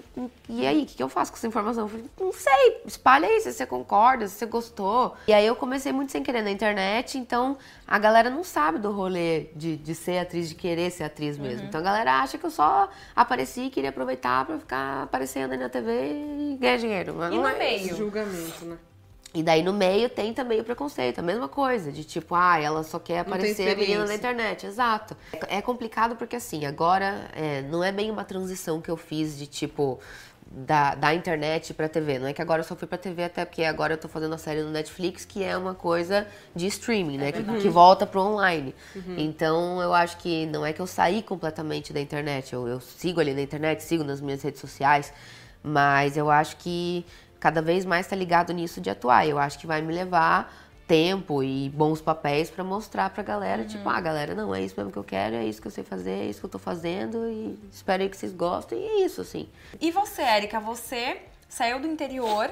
e 0.49 0.67
aí, 0.67 0.83
o 0.83 0.87
que, 0.87 0.97
que 0.97 1.03
eu 1.03 1.09
faço 1.09 1.33
com 1.33 1.39
essa 1.39 1.47
informação? 1.47 1.85
Eu 1.85 1.89
falei, 1.89 2.05
não 2.21 2.33
sei, 2.33 2.83
espalha 2.87 3.27
aí 3.29 3.41
se 3.41 3.53
você 3.53 3.67
concorda, 3.67 4.27
se 4.29 4.35
você 4.37 4.47
gostou. 4.47 5.17
E 5.29 5.33
aí 5.33 5.47
eu 5.47 5.57
comecei 5.57 5.93
muito 5.93 6.13
sem 6.13 6.23
querer 6.23 6.43
na 6.43 6.51
internet, 6.51 7.19
então 7.19 7.57
a 7.87 7.99
galera 7.99 8.31
não 8.31 8.45
sabe 8.45 8.79
do 8.79 8.91
rolê 8.93 9.47
de, 9.57 9.77
de 9.77 9.95
ser 9.95 10.19
atriz, 10.19 10.49
de 10.49 10.55
querer 10.55 10.91
ser 10.91 11.05
atriz 11.05 11.37
mesmo. 11.39 11.67
Então 11.67 11.81
a 11.81 11.85
galera 11.85 12.21
acha 12.21 12.39
que 12.39 12.45
eu 12.47 12.51
só 12.51 12.89
apareci 13.17 13.63
e 13.63 13.71
queria 13.71 13.91
aproveitar 13.91 14.45
pra 14.45 14.59
ficar 14.59 15.03
aparecendo 15.05 15.53
aí 15.53 15.59
na 15.59 15.69
TV 15.69 15.91
e 16.53 16.57
ganhar 16.61 16.77
dinheiro. 16.79 17.15
Mas 17.17 17.33
E 17.33 17.37
não 17.37 17.43
no 17.43 17.49
é 17.49 17.59
meio? 17.59 17.87
isso. 17.87 17.97
Julgamento, 17.97 18.65
né? 18.65 18.77
E 19.33 19.43
daí 19.43 19.63
no 19.63 19.73
meio 19.73 20.09
tem 20.09 20.35
também 20.35 20.61
o 20.61 20.65
preconceito, 20.65 21.21
a 21.21 21.23
mesma 21.23 21.49
coisa, 21.49 21.93
de 21.93 22.03
tipo, 22.03 22.35
ah, 22.35 22.59
ela 22.59 22.83
só 22.83 22.99
quer 22.99 23.21
aparecer 23.21 23.71
a 23.71 23.77
menina 23.77 24.05
na 24.05 24.15
internet. 24.15 24.67
Exato. 24.67 25.17
É 25.49 25.63
complicado 25.63 26.17
porque 26.17 26.35
assim, 26.35 26.67
agora 26.67 27.31
é, 27.33 27.63
não 27.63 27.83
é 27.85 27.93
bem 27.93 28.11
uma 28.11 28.25
transição 28.25 28.81
que 28.81 28.91
eu 28.91 28.97
fiz 28.97 29.39
de 29.39 29.47
tipo 29.47 30.01
da, 30.51 30.97
da 30.97 31.15
internet 31.15 31.73
pra 31.73 31.89
TV. 31.89 32.19
Não 32.19 32.27
é 32.27 32.33
que 32.33 32.43
agora 32.43 32.61
eu 32.61 32.65
só 32.65 32.75
fui 32.75 32.89
pra 32.89 32.99
TV, 32.99 33.23
até 33.23 33.45
porque 33.45 33.63
agora 33.63 33.95
eu 33.95 33.99
tô 33.99 34.09
fazendo 34.09 34.35
a 34.35 34.39
série 34.39 34.63
no 34.63 34.71
Netflix, 34.71 35.25
que 35.25 35.45
é 35.45 35.57
uma 35.57 35.75
coisa 35.75 36.27
de 36.55 36.67
streaming, 36.67 37.19
né? 37.19 37.31
que, 37.31 37.43
que 37.43 37.69
volta 37.69 38.05
pro 38.05 38.21
online. 38.21 38.75
Então 39.17 39.81
eu 39.81 39.95
acho 39.95 40.17
que 40.17 40.47
não 40.47 40.67
é 40.67 40.73
que 40.73 40.81
eu 40.81 40.89
saí 40.89 41.23
completamente 41.23 41.93
da 41.93 42.01
internet. 42.01 42.53
Eu, 42.53 42.67
eu 42.67 42.81
sigo 42.81 43.21
ali 43.21 43.33
na 43.33 43.43
internet, 43.43 43.81
sigo 43.85 44.03
nas 44.03 44.21
minhas 44.21 44.43
redes 44.43 44.61
sociais, 44.61 45.13
mas 45.63 46.17
eu 46.17 46.29
acho 46.29 46.57
que 46.57 47.07
cada 47.41 47.61
vez 47.63 47.85
mais 47.85 48.07
tá 48.07 48.15
ligado 48.15 48.53
nisso 48.53 48.81
de 48.81 48.91
atuar. 48.91 49.27
Eu 49.27 49.39
acho 49.39 49.59
que 49.59 49.67
vai 49.67 49.81
me 49.81 49.93
levar 49.93 50.55
tempo 50.87 51.41
e 51.41 51.69
bons 51.71 52.01
papéis 52.01 52.51
pra 52.51 52.65
mostrar 52.65 53.11
pra 53.11 53.23
galera, 53.23 53.65
tipo, 53.65 53.89
ah, 53.89 54.01
galera, 54.01 54.35
não, 54.35 54.53
é 54.53 54.61
isso 54.61 54.75
mesmo 54.77 54.91
que 54.91 54.99
eu 54.99 55.05
quero, 55.05 55.37
é 55.37 55.45
isso 55.45 55.63
que 55.63 55.69
eu 55.69 55.71
sei 55.71 55.85
fazer, 55.85 56.11
é 56.11 56.25
isso 56.27 56.41
que 56.41 56.47
eu 56.47 56.51
tô 56.51 56.59
fazendo 56.59 57.29
e 57.29 57.57
espero 57.73 58.03
aí 58.03 58.09
que 58.09 58.17
vocês 58.17 58.33
gostem 58.33 58.77
e 58.77 58.85
é 58.85 59.05
isso, 59.05 59.21
assim. 59.21 59.49
E 59.81 59.93
você, 59.93 60.23
Érica, 60.23 60.59
você 60.59 61.23
saiu 61.49 61.79
do 61.79 61.87
interior 61.87 62.51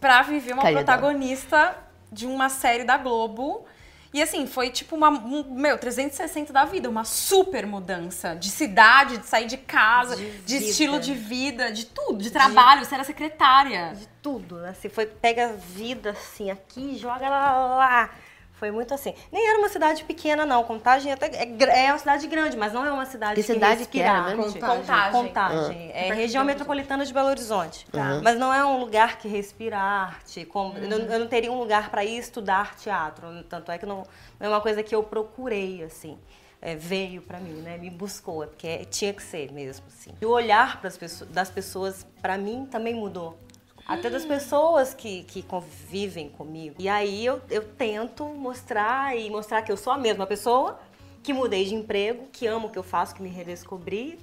pra 0.00 0.22
viver 0.22 0.52
uma 0.52 0.62
protagonista 0.62 1.76
de 2.12 2.26
uma 2.26 2.48
série 2.48 2.84
da 2.84 2.96
Globo. 2.96 3.66
E 4.14 4.22
assim, 4.22 4.46
foi 4.46 4.70
tipo 4.70 4.94
uma, 4.94 5.10
um, 5.10 5.42
meu, 5.54 5.76
360 5.76 6.52
da 6.52 6.64
vida, 6.64 6.88
uma 6.88 7.02
super 7.02 7.66
mudança 7.66 8.36
de 8.36 8.48
cidade, 8.48 9.18
de 9.18 9.26
sair 9.26 9.46
de 9.46 9.56
casa, 9.56 10.14
de, 10.14 10.30
De 10.46 10.56
estilo 10.58 11.00
de 11.00 11.12
vida, 11.12 11.72
de 11.72 11.86
tudo, 11.86 12.22
de 12.22 12.30
trabalho, 12.30 12.84
você 12.84 12.94
era 12.94 13.02
secretária. 13.02 13.92
de 13.92 14.06
tudo, 14.22 14.58
né? 14.58 14.72
Você 14.72 14.88
foi, 14.88 15.04
pega 15.04 15.46
a 15.46 15.52
vida 15.54 16.10
assim 16.10 16.48
aqui, 16.48 16.96
joga 16.96 17.26
ela 17.26 17.74
lá. 17.74 18.10
Foi 18.54 18.70
muito 18.70 18.94
assim. 18.94 19.12
Nem 19.32 19.48
era 19.48 19.58
uma 19.58 19.68
cidade 19.68 20.04
pequena, 20.04 20.46
não. 20.46 20.62
Contagem 20.64 21.12
até 21.12 21.26
é, 21.26 21.86
é 21.86 21.92
uma 21.92 21.98
cidade 21.98 22.26
grande, 22.28 22.56
mas 22.56 22.72
não 22.72 22.84
é 22.86 22.92
uma 22.92 23.04
cidade 23.04 23.34
Que 23.34 23.46
que 23.46 23.52
cidade 23.52 23.86
que 23.86 24.00
era 24.00 24.22
mesmo? 24.22 24.44
Contagem. 24.44 24.80
Contagem. 24.80 25.12
Contagem. 25.12 25.90
É 25.92 26.02
Perto 26.08 26.14
região 26.18 26.44
metropolitana 26.44 27.04
de 27.04 27.12
Belo 27.12 27.28
Horizonte. 27.28 27.84
Tá. 27.90 28.20
Mas 28.22 28.38
não 28.38 28.54
é 28.54 28.64
um 28.64 28.78
lugar 28.78 29.18
que 29.18 29.26
respira 29.28 29.78
arte. 29.78 30.44
como- 30.46 30.78
eu, 30.78 30.88
não, 30.88 30.98
eu 30.98 31.18
não 31.20 31.26
teria 31.26 31.50
um 31.50 31.58
lugar 31.58 31.90
para 31.90 32.04
ir 32.04 32.16
estudar 32.16 32.76
teatro. 32.76 33.26
Tanto 33.48 33.72
é 33.72 33.76
que 33.78 33.84
não, 33.86 34.04
não 34.38 34.46
é 34.46 34.48
uma 34.48 34.60
coisa 34.60 34.82
que 34.82 34.94
eu 34.94 35.02
procurei, 35.02 35.82
assim. 35.82 36.16
É, 36.62 36.74
veio 36.74 37.20
para 37.20 37.38
mim, 37.40 37.60
né? 37.60 37.76
Me 37.76 37.90
buscou, 37.90 38.42
é 38.42 38.46
porque 38.46 38.86
tinha 38.86 39.12
que 39.12 39.22
ser 39.22 39.52
mesmo, 39.52 39.84
assim. 39.88 40.12
E 40.18 40.24
o 40.24 40.30
olhar 40.30 40.80
pras 40.80 40.96
pessoas, 40.96 41.28
das 41.30 41.50
pessoas, 41.50 42.06
para 42.22 42.38
mim, 42.38 42.66
também 42.70 42.94
mudou. 42.94 43.38
Até 43.86 44.08
das 44.08 44.24
pessoas 44.24 44.94
que, 44.94 45.24
que 45.24 45.42
convivem 45.42 46.28
comigo. 46.30 46.76
E 46.78 46.88
aí 46.88 47.24
eu, 47.24 47.40
eu 47.50 47.62
tento 47.62 48.24
mostrar 48.24 49.16
e 49.16 49.28
mostrar 49.30 49.62
que 49.62 49.70
eu 49.70 49.76
sou 49.76 49.92
a 49.92 49.98
mesma 49.98 50.26
pessoa, 50.26 50.78
que 51.22 51.32
mudei 51.32 51.64
de 51.64 51.74
emprego, 51.74 52.26
que 52.32 52.46
amo 52.46 52.68
o 52.68 52.70
que 52.70 52.78
eu 52.78 52.82
faço, 52.82 53.14
que 53.14 53.22
me 53.22 53.28
redescobri. 53.28 54.18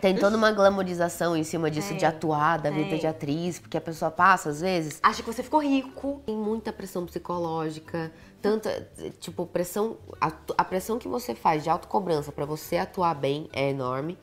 Tem 0.00 0.14
toda 0.16 0.36
uma 0.36 0.52
glamorização 0.52 1.36
em 1.36 1.42
cima 1.42 1.70
disso 1.70 1.94
de 1.94 2.04
É, 2.04 2.08
atuar, 2.08 2.58
da 2.58 2.70
vida 2.70 2.94
é. 2.94 2.98
de 2.98 3.06
atriz, 3.06 3.58
porque 3.58 3.76
a 3.76 3.80
pessoa 3.80 4.10
passa, 4.10 4.50
às 4.50 4.60
vezes, 4.60 5.00
Acha 5.02 5.22
que 5.22 5.26
você 5.26 5.42
ficou 5.42 5.60
rico. 5.60 6.22
tem 6.24 6.36
muita 6.36 6.72
pressão 6.72 7.04
psicológica, 7.04 8.12
tanta, 8.40 8.88
tipo, 9.18 9.44
pressão, 9.46 9.96
a, 10.20 10.30
a 10.56 10.64
pressão 10.64 10.98
que 10.98 11.08
você 11.08 11.34
faz 11.34 11.64
de 11.64 11.70
autocobrança 11.70 12.30
pra 12.30 12.44
você 12.44 12.76
atuar 12.76 13.14
bem 13.14 13.48
é 13.52 13.70
enorme. 13.70 14.16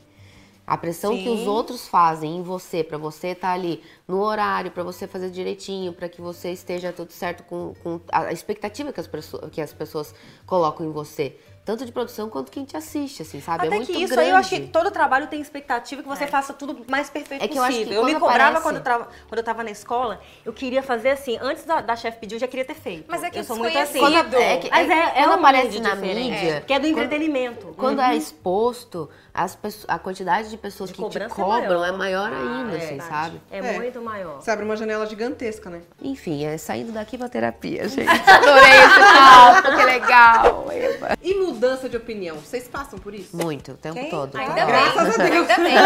A 0.66 0.76
pressão 0.76 1.16
que 1.16 1.28
os 1.28 1.40
Sim. 1.40 1.48
outros 1.48 1.86
fazem 1.86 2.38
em 2.38 2.42
você, 2.42 2.82
pra 2.82 2.98
você 2.98 3.28
estar 3.28 3.52
ali 3.52 3.82
no 4.08 4.20
horário, 4.20 4.70
pra 4.72 4.82
você 4.82 5.06
fazer 5.06 5.30
direitinho, 5.30 5.92
pra 5.92 6.08
que 6.08 6.20
você 6.20 6.50
esteja 6.50 6.92
tudo 6.92 7.12
certo 7.12 7.44
com, 7.44 7.72
com 7.84 8.00
a 8.10 8.32
expectativa 8.32 8.92
que 8.92 8.98
as, 8.98 9.06
pessoas, 9.06 9.50
que 9.50 9.60
as 9.60 9.72
pessoas 9.72 10.12
colocam 10.44 10.84
em 10.84 10.90
você. 10.90 11.36
Tanto 11.64 11.84
de 11.84 11.90
produção 11.90 12.30
quanto 12.30 12.52
quem 12.52 12.64
te 12.64 12.76
assiste, 12.76 13.22
assim, 13.22 13.40
sabe? 13.40 13.64
é 13.64 13.66
Até 13.66 13.76
muito 13.76 13.88
que 13.92 13.98
isso 14.00 14.14
grande. 14.14 14.28
aí 14.28 14.30
eu 14.30 14.36
acho 14.36 14.50
que 14.50 14.60
todo 14.68 14.88
trabalho 14.88 15.26
tem 15.26 15.40
expectativa 15.40 16.00
que 16.00 16.08
você 16.08 16.24
faça 16.24 16.52
tudo 16.52 16.84
mais 16.88 17.10
perfeito 17.10 17.44
É 17.44 17.48
que 17.48 17.58
eu 17.58 17.62
acho 17.64 17.72
possível. 17.72 17.92
que 17.92 17.98
eu 17.98 18.04
me 18.04 18.12
quando 18.12 18.20
cobrava 18.20 18.42
aparece- 18.58 18.62
quando, 18.62 18.76
eu 18.76 18.82
trava- 18.84 19.08
quando 19.28 19.38
eu 19.38 19.44
tava 19.44 19.64
na 19.64 19.70
escola, 19.72 20.20
eu 20.44 20.52
queria 20.52 20.80
fazer 20.80 21.10
assim, 21.10 21.36
antes 21.40 21.64
da, 21.64 21.80
da 21.80 21.96
chefe 21.96 22.18
pedir, 22.20 22.36
eu 22.36 22.38
já 22.38 22.46
queria 22.46 22.64
ter 22.64 22.74
feito. 22.76 23.06
Mas 23.08 23.20
é 23.24 23.30
que 23.30 23.40
eu 23.40 23.42
sou 23.44 23.56
muito 23.56 23.76
assim. 23.76 23.98
Quando, 23.98 24.14
é 24.36 24.56
que, 24.58 24.70
Mas 24.70 24.88
é, 24.88 24.92
é, 24.92 24.98
é 24.98 25.12
quando 25.24 25.30
um 25.30 25.32
aparece 25.34 25.80
na 25.80 25.94
diferente, 25.96 26.30
mídia, 26.30 26.60
que 26.64 26.72
é 26.72 26.78
do 26.78 26.86
quando- 26.86 26.98
entretenimento. 26.98 27.66
Quando 27.76 28.00
é 28.00 28.14
exposto, 28.14 29.10
as 29.36 29.56
a 29.86 29.98
quantidade 29.98 30.48
de 30.48 30.56
pessoas 30.56 30.90
De 30.90 30.96
que 30.96 31.08
te 31.10 31.18
é 31.18 31.28
cobram 31.28 31.84
é 31.84 31.92
maior. 31.92 32.30
maior, 32.30 32.32
ainda, 32.32 32.76
é 32.76 32.84
assim, 32.84 33.00
sabe? 33.00 33.40
É, 33.50 33.58
É. 33.58 33.72
muito 33.74 34.00
maior. 34.00 34.40
Você 34.40 34.50
abre 34.50 34.64
uma 34.64 34.76
janela 34.76 35.06
gigantesca, 35.06 35.68
né? 35.68 35.82
Enfim, 36.02 36.44
é 36.44 36.56
saindo 36.56 36.90
daqui 36.92 37.18
pra 37.18 37.28
terapia, 37.28 37.86
gente. 37.88 38.08
Adorei 38.08 38.70
esse 38.70 38.98
papo, 38.98 39.76
que 39.76 39.84
legal, 39.84 40.66
Eva. 40.72 41.16
E 41.22 41.34
mudança 41.34 41.88
de 41.88 41.96
opinião? 41.96 42.36
Vocês 42.36 42.66
passam 42.66 42.98
por 42.98 43.14
isso? 43.14 43.36
Muito, 43.36 43.72
o 43.72 43.76
tempo 43.76 43.94
Quem? 43.96 44.08
todo. 44.10 44.36
Ainda 44.36 44.54
toda 44.54 44.66
bem. 44.66 44.74
Graças 44.94 45.20
a 45.20 45.22
Deus. 45.24 45.50
Ainda 45.50 45.62
bem. 45.62 45.76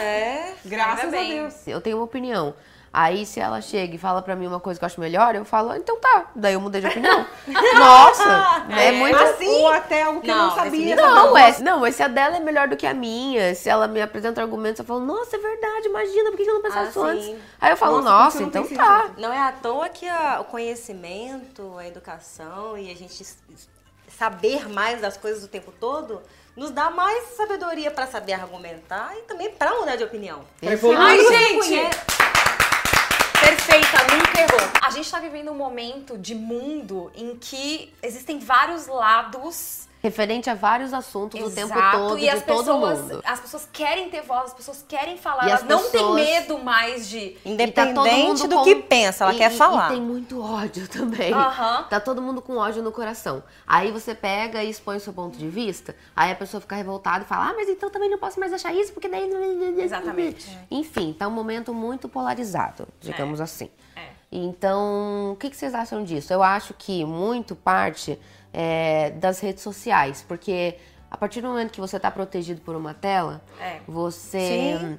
É. 0.00 0.54
Graças 0.64 1.04
Ainda 1.04 1.16
a 1.16 1.20
bem. 1.20 1.40
Deus. 1.42 1.54
Eu 1.66 1.80
tenho 1.80 1.96
uma 1.96 2.04
opinião. 2.04 2.54
Aí, 2.92 3.26
se 3.26 3.38
ela 3.38 3.60
chega 3.60 3.94
e 3.94 3.98
fala 3.98 4.22
pra 4.22 4.34
mim 4.34 4.46
uma 4.46 4.58
coisa 4.60 4.78
que 4.80 4.84
eu 4.84 4.86
acho 4.86 5.00
melhor, 5.00 5.34
eu 5.34 5.44
falo, 5.44 5.70
"Ah, 5.70 5.76
então 5.76 5.98
tá. 6.00 6.26
Daí 6.34 6.54
eu 6.54 6.60
mudei 6.60 6.80
de 6.80 6.86
opinião. 6.86 7.26
Nossa, 7.78 8.64
é, 8.70 8.92
muito 8.92 9.16
Assim? 9.18 9.46
Ou 9.48 9.68
até 9.68 10.02
algo 10.02 10.20
que 10.20 10.30
eu 10.30 10.34
não 10.34 10.48
Não, 10.48 10.54
sabia. 10.54 10.96
Não, 10.96 11.36
é, 11.36 11.58
não, 11.60 11.80
mas 11.80 11.94
se 11.96 12.02
a 12.02 12.08
dela 12.08 12.36
é 12.36 12.40
melhor 12.40 12.66
do 12.68 12.76
que 12.76 12.86
a 12.86 12.94
minha, 12.94 13.54
se 13.54 13.68
ela 13.68 13.86
me 13.86 14.00
apresenta 14.00 14.40
argumentos, 14.40 14.78
eu 14.80 14.84
falo, 14.86 15.00
nossa, 15.00 15.36
é 15.36 15.38
verdade, 15.38 15.86
imagina, 15.88 16.30
por 16.30 16.36
que 16.36 16.42
eu 16.48 16.54
não 16.54 16.62
pensava 16.62 16.86
Ah, 16.86 16.88
isso 16.90 17.02
antes? 17.02 17.36
Aí 17.60 17.72
eu 17.72 17.76
falo, 17.76 18.00
Nossa, 18.00 18.10
nossa, 18.10 18.40
não 18.40 18.48
então 18.48 18.66
tá. 18.68 19.10
Não 19.18 19.32
é 19.32 19.38
à 19.38 19.52
toa 19.52 19.88
que 19.88 20.08
a- 20.08 20.40
o 20.40 20.44
conhecimento, 20.44 21.76
a 21.78 21.86
educação 21.86 22.76
e 22.78 22.90
a 22.90 22.96
gente 22.96 23.24
saber 24.16 24.68
mais 24.68 25.00
das 25.00 25.16
coisas 25.16 25.44
o 25.44 25.48
tempo 25.48 25.72
todo 25.78 26.20
nos 26.56 26.70
dá 26.70 26.90
mais 26.90 27.22
sabedoria 27.36 27.90
para 27.90 28.06
saber 28.06 28.32
argumentar 28.32 29.12
e 29.16 29.22
também 29.22 29.50
para 29.50 29.72
mudar 29.78 29.96
de 29.96 30.02
opinião. 30.04 30.40
Ai, 30.96 31.18
gente! 31.20 32.17
Perfeita, 33.48 33.96
nunca 34.14 34.40
errou. 34.42 34.70
A 34.82 34.90
gente 34.90 35.10
tá 35.10 35.18
vivendo 35.18 35.50
um 35.50 35.54
momento 35.54 36.18
de 36.18 36.34
mundo 36.34 37.10
em 37.14 37.34
que 37.34 37.94
existem 38.02 38.38
vários 38.38 38.86
lados 38.86 39.87
Referente 40.00 40.48
a 40.48 40.54
vários 40.54 40.92
assuntos 40.94 41.40
o 41.40 41.50
tempo 41.50 41.72
Exato, 41.74 41.98
todo, 41.98 42.18
e 42.18 42.20
de 42.20 42.28
as 42.28 42.42
todo 42.44 42.58
pessoas, 42.58 43.00
mundo. 43.00 43.22
as 43.24 43.40
pessoas 43.40 43.68
querem 43.72 44.08
ter 44.10 44.22
voz, 44.22 44.44
as 44.44 44.54
pessoas 44.54 44.84
querem 44.86 45.16
falar, 45.18 45.44
E 45.46 45.50
elas 45.50 45.62
as 45.62 45.68
não 45.68 45.90
têm 45.90 46.14
medo 46.14 46.58
mais 46.58 47.08
de. 47.08 47.30
Tá 47.30 47.40
todo 47.42 47.52
Independente 47.52 48.26
mundo 48.42 48.48
do 48.48 48.56
com- 48.56 48.64
que 48.64 48.74
pensa, 48.76 49.24
ela 49.24 49.34
e- 49.34 49.38
quer 49.38 49.52
e- 49.52 49.56
falar. 49.56 49.86
E 49.90 49.94
tem 49.94 50.00
muito 50.00 50.40
ódio 50.40 50.86
também. 50.88 51.32
Aham. 51.32 51.82
Tá 51.90 51.98
todo 51.98 52.22
mundo 52.22 52.40
com 52.40 52.56
ódio 52.56 52.80
no 52.82 52.92
coração. 52.92 53.42
Aí 53.66 53.90
você 53.90 54.14
pega 54.14 54.62
e 54.62 54.70
expõe 54.70 54.98
o 54.98 55.00
seu 55.00 55.12
ponto 55.12 55.36
de 55.36 55.48
vista, 55.48 55.96
aí 56.14 56.30
a 56.30 56.34
pessoa 56.36 56.60
fica 56.60 56.76
revoltada 56.76 57.24
e 57.24 57.26
fala, 57.26 57.48
ah, 57.50 57.54
mas 57.56 57.68
então 57.68 57.90
também 57.90 58.08
não 58.08 58.18
posso 58.18 58.38
mais 58.38 58.52
achar 58.52 58.72
isso, 58.72 58.92
porque 58.92 59.08
daí... 59.08 59.28
Exatamente. 59.78 60.56
Enfim, 60.70 61.12
tá 61.18 61.26
um 61.26 61.30
momento 61.32 61.74
muito 61.74 62.08
polarizado, 62.08 62.86
digamos 63.00 63.40
assim. 63.40 63.68
É. 63.96 64.17
Então, 64.30 65.32
o 65.32 65.36
que, 65.36 65.48
que 65.50 65.56
vocês 65.56 65.74
acham 65.74 66.04
disso? 66.04 66.32
Eu 66.32 66.42
acho 66.42 66.74
que 66.74 67.04
muito 67.04 67.56
parte 67.56 68.18
é, 68.52 69.10
das 69.12 69.40
redes 69.40 69.62
sociais, 69.62 70.24
porque 70.26 70.76
a 71.10 71.16
partir 71.16 71.40
do 71.40 71.48
momento 71.48 71.72
que 71.72 71.80
você 71.80 71.98
tá 71.98 72.10
protegido 72.10 72.60
por 72.60 72.76
uma 72.76 72.94
tela, 72.94 73.42
É. 73.60 73.80
você... 73.86 74.78
Sim. 74.78 74.98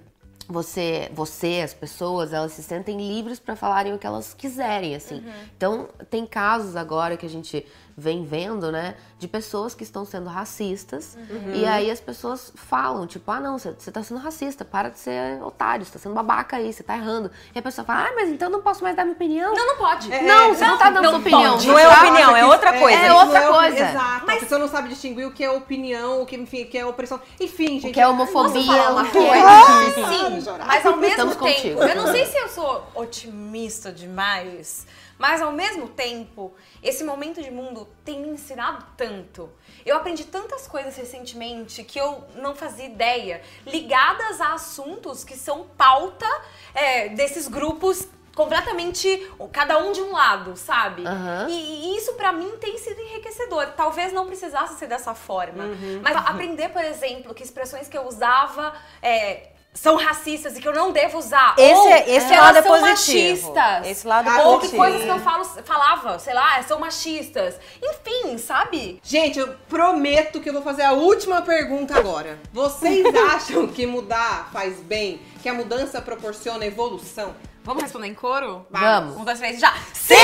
Você, 0.52 1.12
você, 1.14 1.62
as 1.64 1.76
pessoas, 1.76 2.34
elas 2.34 2.54
se 2.54 2.64
sentem 2.64 2.98
livres 2.98 3.40
pra 3.40 3.56
falarem 3.56 3.94
o 3.94 4.00
que 4.00 4.08
elas 4.08 4.34
quiserem, 4.34 4.96
assim. 4.96 5.24
Então, 5.56 5.90
tem 6.10 6.26
casos 6.26 6.76
agora 6.76 7.16
que 7.16 7.24
a 7.24 7.30
gente 7.30 7.64
vem 8.00 8.26
vendo, 8.26 8.72
né, 8.72 8.96
de 9.18 9.28
pessoas 9.28 9.76
que 9.76 9.84
estão 9.84 10.06
sendo 10.06 10.30
racistas. 10.30 11.18
E 11.54 11.66
aí 11.66 11.92
as 11.92 12.00
pessoas 12.00 12.52
falam, 12.56 13.06
tipo, 13.06 13.30
ah, 13.30 13.40
não, 13.40 13.58
você 13.58 13.92
tá 13.92 14.02
sendo 14.02 14.20
racista, 14.20 14.64
para 14.64 14.90
de 14.90 15.00
ser 15.00 15.42
otário, 15.44 15.86
você 15.86 15.92
tá 15.92 16.00
sendo 16.00 16.16
babaca 16.16 16.58
aí, 16.58 16.72
você 16.72 16.82
tá 16.82 16.96
errando. 16.96 17.30
E 17.54 17.60
a 17.60 17.62
pessoa 17.62 17.86
fala, 17.86 18.08
ah, 18.08 18.12
mas 18.16 18.30
então 18.30 18.48
eu 18.48 18.52
não 18.52 18.62
posso 18.62 18.82
mais 18.82 18.96
dar 18.96 19.04
minha 19.04 19.16
opinião. 19.16 19.54
Não, 19.54 19.68
não 19.68 19.78
pode. 19.78 20.10
Não, 20.10 20.54
você 20.56 20.66
não, 20.66 20.78
tá 20.78 20.90
dando 20.90 21.04
não 21.04 21.10
sua 21.12 21.20
opinião. 21.20 21.54
pode. 21.54 21.68
Não 21.68 21.78
é 21.78 21.88
tá? 21.88 22.02
opinião, 22.02 22.36
é 22.36 22.46
outra 22.46 22.80
coisa. 22.80 22.98
É 22.98 23.08
isso 23.08 23.16
outra 23.16 23.40
não 23.42 23.54
coisa. 23.54 23.90
Exato. 23.90 24.32
A 24.32 24.36
pessoa 24.38 24.60
não 24.60 24.68
sabe 24.68 24.90
distinguir 24.90 25.28
o 25.28 25.32
que 25.34 25.44
é 25.44 25.52
opinião, 25.52 26.22
o 26.22 26.26
que, 26.26 26.36
enfim, 26.38 26.64
o 26.64 26.68
que 26.68 26.78
é 26.78 26.86
opressão. 26.86 27.20
Enfim, 27.40 27.80
gente. 27.80 27.94
que 27.94 28.00
é 28.00 28.08
homofobia, 28.08 28.90
uma 28.92 29.04
o 29.04 29.06
é- 29.06 29.10
coisa? 29.10 30.08
Sim, 30.10 30.52
mas 30.66 30.86
ao 30.86 30.96
mesmo 30.96 31.12
Estamos 31.12 31.36
tempo, 31.36 31.56
contigo. 31.56 31.84
eu 31.84 31.96
não 31.96 32.08
sei 32.08 32.26
se 32.26 32.38
eu 32.38 32.48
sou 32.48 32.88
otimista 32.96 33.92
demais, 33.92 34.88
mas 35.18 35.42
ao 35.42 35.52
mesmo 35.52 35.90
tempo, 35.90 36.54
esse 36.82 37.04
momento 37.04 37.42
de 37.42 37.52
mundo 37.52 37.89
tem 38.04 38.22
me 38.22 38.30
ensinado 38.30 38.86
tanto. 38.98 39.50
Eu 39.86 39.96
aprendi 39.98 40.26
tantas 40.26 40.68
coisas 40.68 40.96
recentemente 40.96 41.84
que 41.84 42.00
eu 42.00 42.24
não 42.36 42.56
fazia 42.56 42.86
ideia, 42.86 43.42
ligadas 43.66 44.42
a 44.42 44.54
assuntos 44.54 45.24
que 45.24 45.36
são 45.36 45.68
pauta 45.78 46.28
é, 46.74 47.10
desses 47.10 47.48
grupos 47.48 48.08
completamente 48.36 49.30
cada 49.52 49.78
um 49.80 49.92
de 49.92 50.02
um 50.02 50.14
lado, 50.14 50.56
sabe? 50.56 51.06
Aham. 51.06 51.48
E, 51.50 51.54
e 51.54 51.98
isso 51.98 52.14
pra 52.14 52.32
mim 52.32 52.50
tem 52.58 52.78
sido 52.78 53.00
enriquecedor. 53.02 53.68
Talvez 53.76 54.14
não 54.14 54.28
precisasse 54.28 54.80
ser 54.80 54.88
dessa 54.88 55.14
forma, 55.14 55.66
mas 56.02 56.16
aprender, 56.16 56.70
por 56.70 56.84
exemplo, 56.84 57.34
que 57.34 57.44
expressões 57.44 57.90
que 57.90 57.98
eu 57.98 58.08
usava 58.08 58.74
é, 59.02 59.50
são 59.74 59.96
racistas 59.96 60.58
e 60.58 60.62
que 60.62 60.68
eu 60.68 60.74
não 60.74 60.92
devo 60.92 61.18
usar. 61.20 61.56
Esse 61.58 61.74
ou 61.74 61.90
é- 61.90 62.10
esse 62.10 62.28
que 62.28 62.36
lado 62.36 62.58
elas 62.58 62.58
é 62.58 62.62
são 62.68 62.80
positivo. 62.80 63.54
machistas. 63.54 63.88
Esse 63.88 64.08
lado 64.08 64.30
Ah, 64.30 64.42
ou 64.44 64.60
positivo. 64.60 64.72
que 64.72 64.78
coisas 64.78 65.02
que 65.04 65.08
eu 65.10 65.20
falo, 65.20 65.46
falava, 65.46 66.20
sei 66.20 66.34
lá, 66.34 66.62
são 66.64 66.80
machistas. 66.80 67.56
Enfim, 67.82 68.38
sabe? 68.38 69.00
Gente, 69.04 69.40
eu 69.40 69.48
prometo 69.70 70.42
que 70.42 70.50
eu 70.50 70.54
vou 70.54 70.62
fazer 70.62 70.84
a 70.84 70.92
última 70.94 71.42
pergunta 71.42 71.98
agora. 71.98 72.40
Vocês 72.52 73.06
acham 73.34 73.68
que 73.68 73.86
mudar 73.86 74.50
faz 74.52 74.80
bem? 74.82 75.22
Que 75.42 75.48
a 75.48 75.54
mudança 75.54 76.02
proporciona 76.02 76.66
evolução? 76.66 77.34
Vamos 77.64 77.84
responder 77.84 78.08
em 78.08 78.14
coro? 78.16 78.66
Vamos. 78.70 79.16
Um, 79.18 79.24
dois, 79.24 79.38
três, 79.38 79.60
já. 79.60 79.74
Sim! 79.94 80.16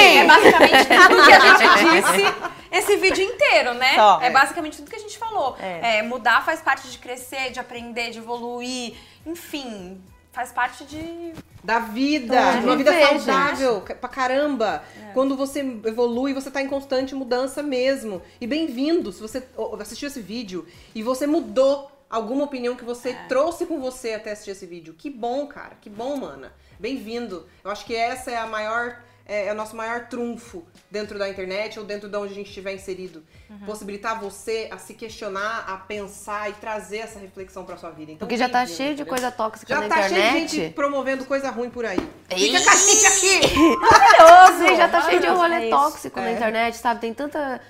É 0.00 0.26
basicamente 0.26 0.86
tudo 1.08 1.24
que 1.26 1.32
a 1.32 1.40
gente 1.56 1.90
disse 1.90 2.34
esse 2.72 2.96
vídeo 2.96 3.24
inteiro, 3.24 3.74
né? 3.74 3.94
Só. 3.96 4.20
É 4.20 4.30
basicamente 4.30 4.76
tudo 4.78 4.90
que 4.90 4.96
a 4.96 5.00
gente 5.00 5.18
falou. 5.18 5.56
É. 5.60 5.98
É, 5.98 6.02
mudar 6.02 6.44
faz 6.44 6.60
parte 6.60 6.88
de 6.88 6.98
crescer, 6.98 7.50
de 7.50 7.58
aprender, 7.60 8.10
de 8.10 8.18
evoluir. 8.18 8.94
Enfim, 9.26 10.00
faz 10.32 10.52
parte 10.52 10.84
de. 10.84 11.32
Da 11.62 11.78
vida, 11.78 12.34
É, 12.34 12.56
de 12.58 12.64
uma 12.64 12.76
vida 12.76 12.90
saudável, 12.98 13.82
pra 13.82 14.08
caramba. 14.08 14.82
É. 15.08 15.12
Quando 15.12 15.36
você 15.36 15.60
evolui, 15.84 16.32
você 16.32 16.50
tá 16.50 16.62
em 16.62 16.68
constante 16.68 17.14
mudança 17.14 17.62
mesmo. 17.62 18.22
E 18.40 18.46
bem-vindo, 18.46 19.12
se 19.12 19.20
você 19.20 19.46
assistiu 19.78 20.08
esse 20.08 20.22
vídeo 20.22 20.66
e 20.94 21.02
você 21.02 21.26
mudou 21.26 21.90
alguma 22.08 22.44
opinião 22.44 22.74
que 22.74 22.84
você 22.84 23.10
É. 23.10 23.24
trouxe 23.28 23.66
com 23.66 23.78
você 23.78 24.14
até 24.14 24.32
assistir 24.32 24.52
esse 24.52 24.64
vídeo. 24.66 24.94
Que 24.96 25.10
bom, 25.10 25.46
cara, 25.46 25.76
que 25.80 25.90
bom, 25.90 26.16
mana. 26.16 26.52
Bem-vindo. 26.78 27.46
Eu 27.62 27.70
acho 27.70 27.84
que 27.84 27.94
essa 27.94 28.30
é 28.30 28.38
a 28.38 28.46
maior, 28.46 28.98
é, 29.30 29.46
é 29.46 29.52
o 29.52 29.54
nosso 29.54 29.76
maior 29.76 30.08
trunfo 30.08 30.66
dentro 30.90 31.16
da 31.16 31.28
internet 31.28 31.78
ou 31.78 31.84
dentro 31.84 32.08
de 32.08 32.16
onde 32.16 32.32
a 32.32 32.34
gente 32.34 32.48
estiver 32.48 32.74
inserido. 32.74 33.22
Uhum. 33.48 33.58
Possibilitar 33.64 34.20
você 34.20 34.68
a 34.72 34.76
se 34.76 34.92
questionar, 34.92 35.64
a 35.68 35.76
pensar 35.76 36.50
e 36.50 36.54
trazer 36.54 36.98
essa 36.98 37.20
reflexão 37.20 37.64
pra 37.64 37.76
sua 37.76 37.90
vida. 37.90 38.10
Então, 38.10 38.26
Porque 38.26 38.36
já 38.36 38.48
tá 38.48 38.66
cheio 38.66 38.96
de 38.96 39.04
coisa 39.04 39.30
tóxica 39.30 39.72
Já 39.72 39.80
na 39.82 39.88
tá 39.88 40.02
cheio 40.02 40.08
de 40.14 40.18
internet. 40.20 40.56
gente 40.56 40.74
promovendo 40.74 41.24
coisa 41.24 41.48
ruim 41.48 41.70
por 41.70 41.86
aí. 41.86 42.00
Fica 42.28 42.60
com 42.60 42.70
a 42.70 42.76
gente 42.76 43.06
aqui! 43.06 43.54
Maravilhoso! 43.78 44.76
Já 44.76 44.88
tá 44.88 45.02
cheio 45.02 45.20
de 45.20 45.28
rolê 45.28 45.66
é 45.66 45.70
tóxico 45.70 46.18
na 46.20 46.30
É. 46.30 46.32
internet, 46.32 46.76
sabe? 46.76 47.00
Tem 47.00 47.14
tanta 47.14 47.60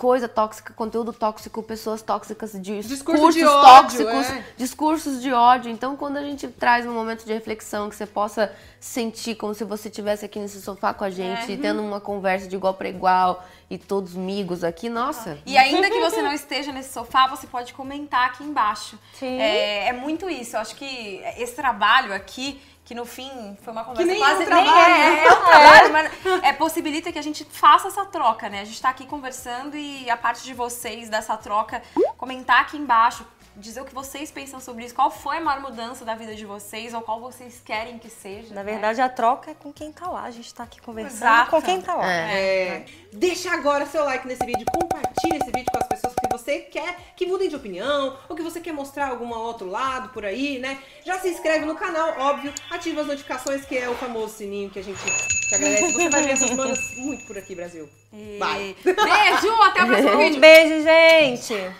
coisa 0.00 0.26
tóxica, 0.26 0.72
conteúdo 0.72 1.12
tóxico, 1.12 1.62
pessoas 1.62 2.00
tóxicas, 2.00 2.52
Discurso 2.52 2.88
discursos 2.88 3.34
de 3.34 3.44
ódio, 3.44 3.60
tóxicos, 3.66 4.30
é. 4.30 4.44
discursos 4.56 5.20
de 5.20 5.30
ódio. 5.30 5.70
Então, 5.70 5.94
quando 5.94 6.16
a 6.16 6.22
gente 6.22 6.48
traz 6.48 6.86
um 6.86 6.94
momento 6.94 7.26
de 7.26 7.30
reflexão, 7.34 7.90
que 7.90 7.94
você 7.94 8.06
possa 8.06 8.50
sentir 8.80 9.34
como 9.34 9.52
se 9.52 9.62
você 9.62 9.88
estivesse 9.88 10.24
aqui 10.24 10.38
nesse 10.38 10.62
sofá 10.62 10.94
com 10.94 11.04
a 11.04 11.10
gente, 11.10 11.54
tendo 11.58 11.82
uma 11.82 12.00
conversa 12.00 12.48
de 12.48 12.56
igual 12.56 12.72
para 12.72 12.88
igual 12.88 13.44
e 13.68 13.76
todos 13.76 14.16
amigos 14.16 14.64
aqui, 14.64 14.88
nossa. 14.88 15.36
E 15.44 15.58
ainda 15.58 15.90
que 15.90 16.00
você 16.00 16.22
não 16.22 16.32
esteja 16.32 16.72
nesse 16.72 16.94
sofá, 16.94 17.26
você 17.26 17.46
pode 17.46 17.74
comentar 17.74 18.28
aqui 18.28 18.42
embaixo. 18.42 18.98
Sim. 19.12 19.38
É, 19.38 19.88
é 19.88 19.92
muito 19.92 20.30
isso. 20.30 20.56
Eu 20.56 20.60
acho 20.60 20.76
que 20.76 21.22
esse 21.36 21.54
trabalho 21.54 22.14
aqui, 22.14 22.58
que 22.90 22.94
no 22.96 23.06
fim 23.06 23.56
foi 23.62 23.72
uma 23.72 23.84
conversa 23.84 24.04
nem 24.04 24.16
é 24.16 24.18
quase 24.18 24.42
um 24.42 24.46
trabalho, 24.46 24.94
nem 24.94 24.98
né? 24.98 25.20
é, 25.20 25.24
é 25.24 25.32
um 25.32 25.36
trabalho, 25.46 25.92
mas 25.92 26.42
é, 26.42 26.52
possibilita 26.52 27.12
que 27.12 27.20
a 27.20 27.22
gente 27.22 27.44
faça 27.44 27.86
essa 27.86 28.04
troca, 28.04 28.48
né? 28.48 28.62
A 28.62 28.64
gente 28.64 28.82
tá 28.82 28.88
aqui 28.88 29.06
conversando 29.06 29.76
e 29.76 30.10
a 30.10 30.16
parte 30.16 30.42
de 30.42 30.52
vocês 30.52 31.08
dessa 31.08 31.36
troca, 31.36 31.80
comentar 32.18 32.62
aqui 32.62 32.76
embaixo, 32.76 33.24
dizer 33.54 33.80
o 33.80 33.84
que 33.84 33.94
vocês 33.94 34.32
pensam 34.32 34.58
sobre 34.58 34.84
isso, 34.84 34.94
qual 34.94 35.08
foi 35.08 35.36
a 35.36 35.40
maior 35.40 35.60
mudança 35.60 36.04
da 36.04 36.16
vida 36.16 36.34
de 36.34 36.44
vocês 36.44 36.92
ou 36.92 37.00
qual 37.00 37.20
vocês 37.20 37.62
querem 37.64 37.96
que 37.96 38.10
seja. 38.10 38.52
Na 38.52 38.64
né? 38.64 38.72
verdade, 38.72 39.00
a 39.00 39.08
troca 39.08 39.52
é 39.52 39.54
com 39.54 39.72
quem 39.72 39.92
tá 39.92 40.08
lá. 40.08 40.24
A 40.24 40.30
gente 40.32 40.52
tá 40.52 40.64
aqui 40.64 40.80
conversando 40.80 41.18
Exato. 41.18 41.50
com 41.52 41.62
quem 41.62 41.80
tá 41.80 41.94
lá. 41.94 42.10
É, 42.10 42.86
deixa 43.12 43.52
agora 43.52 43.86
seu 43.86 44.04
like 44.04 44.26
nesse 44.26 44.44
vídeo, 44.44 44.66
compartilha 44.72 45.36
esse 45.36 45.52
vídeo 45.52 45.70
com 45.70 45.78
as 45.78 45.86
pessoas 45.86 46.09
que 46.09 46.09
você 46.50 46.58
quer 46.58 46.96
que 47.14 47.26
mudem 47.26 47.48
de 47.48 47.54
opinião, 47.54 48.18
ou 48.28 48.34
que 48.34 48.42
você 48.42 48.60
quer 48.60 48.72
mostrar 48.72 49.08
algum 49.08 49.32
outro 49.32 49.68
lado 49.68 50.08
por 50.08 50.24
aí, 50.24 50.58
né? 50.58 50.78
Já 51.06 51.18
se 51.20 51.28
inscreve 51.28 51.64
no 51.64 51.76
canal, 51.76 52.18
óbvio, 52.18 52.52
ativa 52.70 53.02
as 53.02 53.06
notificações, 53.06 53.64
que 53.64 53.78
é 53.78 53.88
o 53.88 53.94
famoso 53.94 54.36
sininho 54.36 54.68
que 54.68 54.80
a 54.80 54.82
gente 54.82 54.98
te 54.98 55.54
agradece. 55.54 55.92
Você 55.92 56.08
vai 56.08 56.22
ver 56.22 56.30
essas 56.30 56.50
manas 56.50 56.78
muito 56.96 57.24
por 57.26 57.38
aqui, 57.38 57.54
Brasil. 57.54 57.88
E- 58.12 58.36
Vai. 58.38 58.74
Beijo, 58.84 59.52
até 59.62 59.84
o 59.84 59.86
próximo 59.86 60.18
vídeo. 60.18 60.36
Um 60.36 60.40
beijo, 60.40 60.82
gente! 60.82 61.70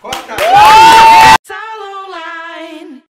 Corta! 0.00 0.36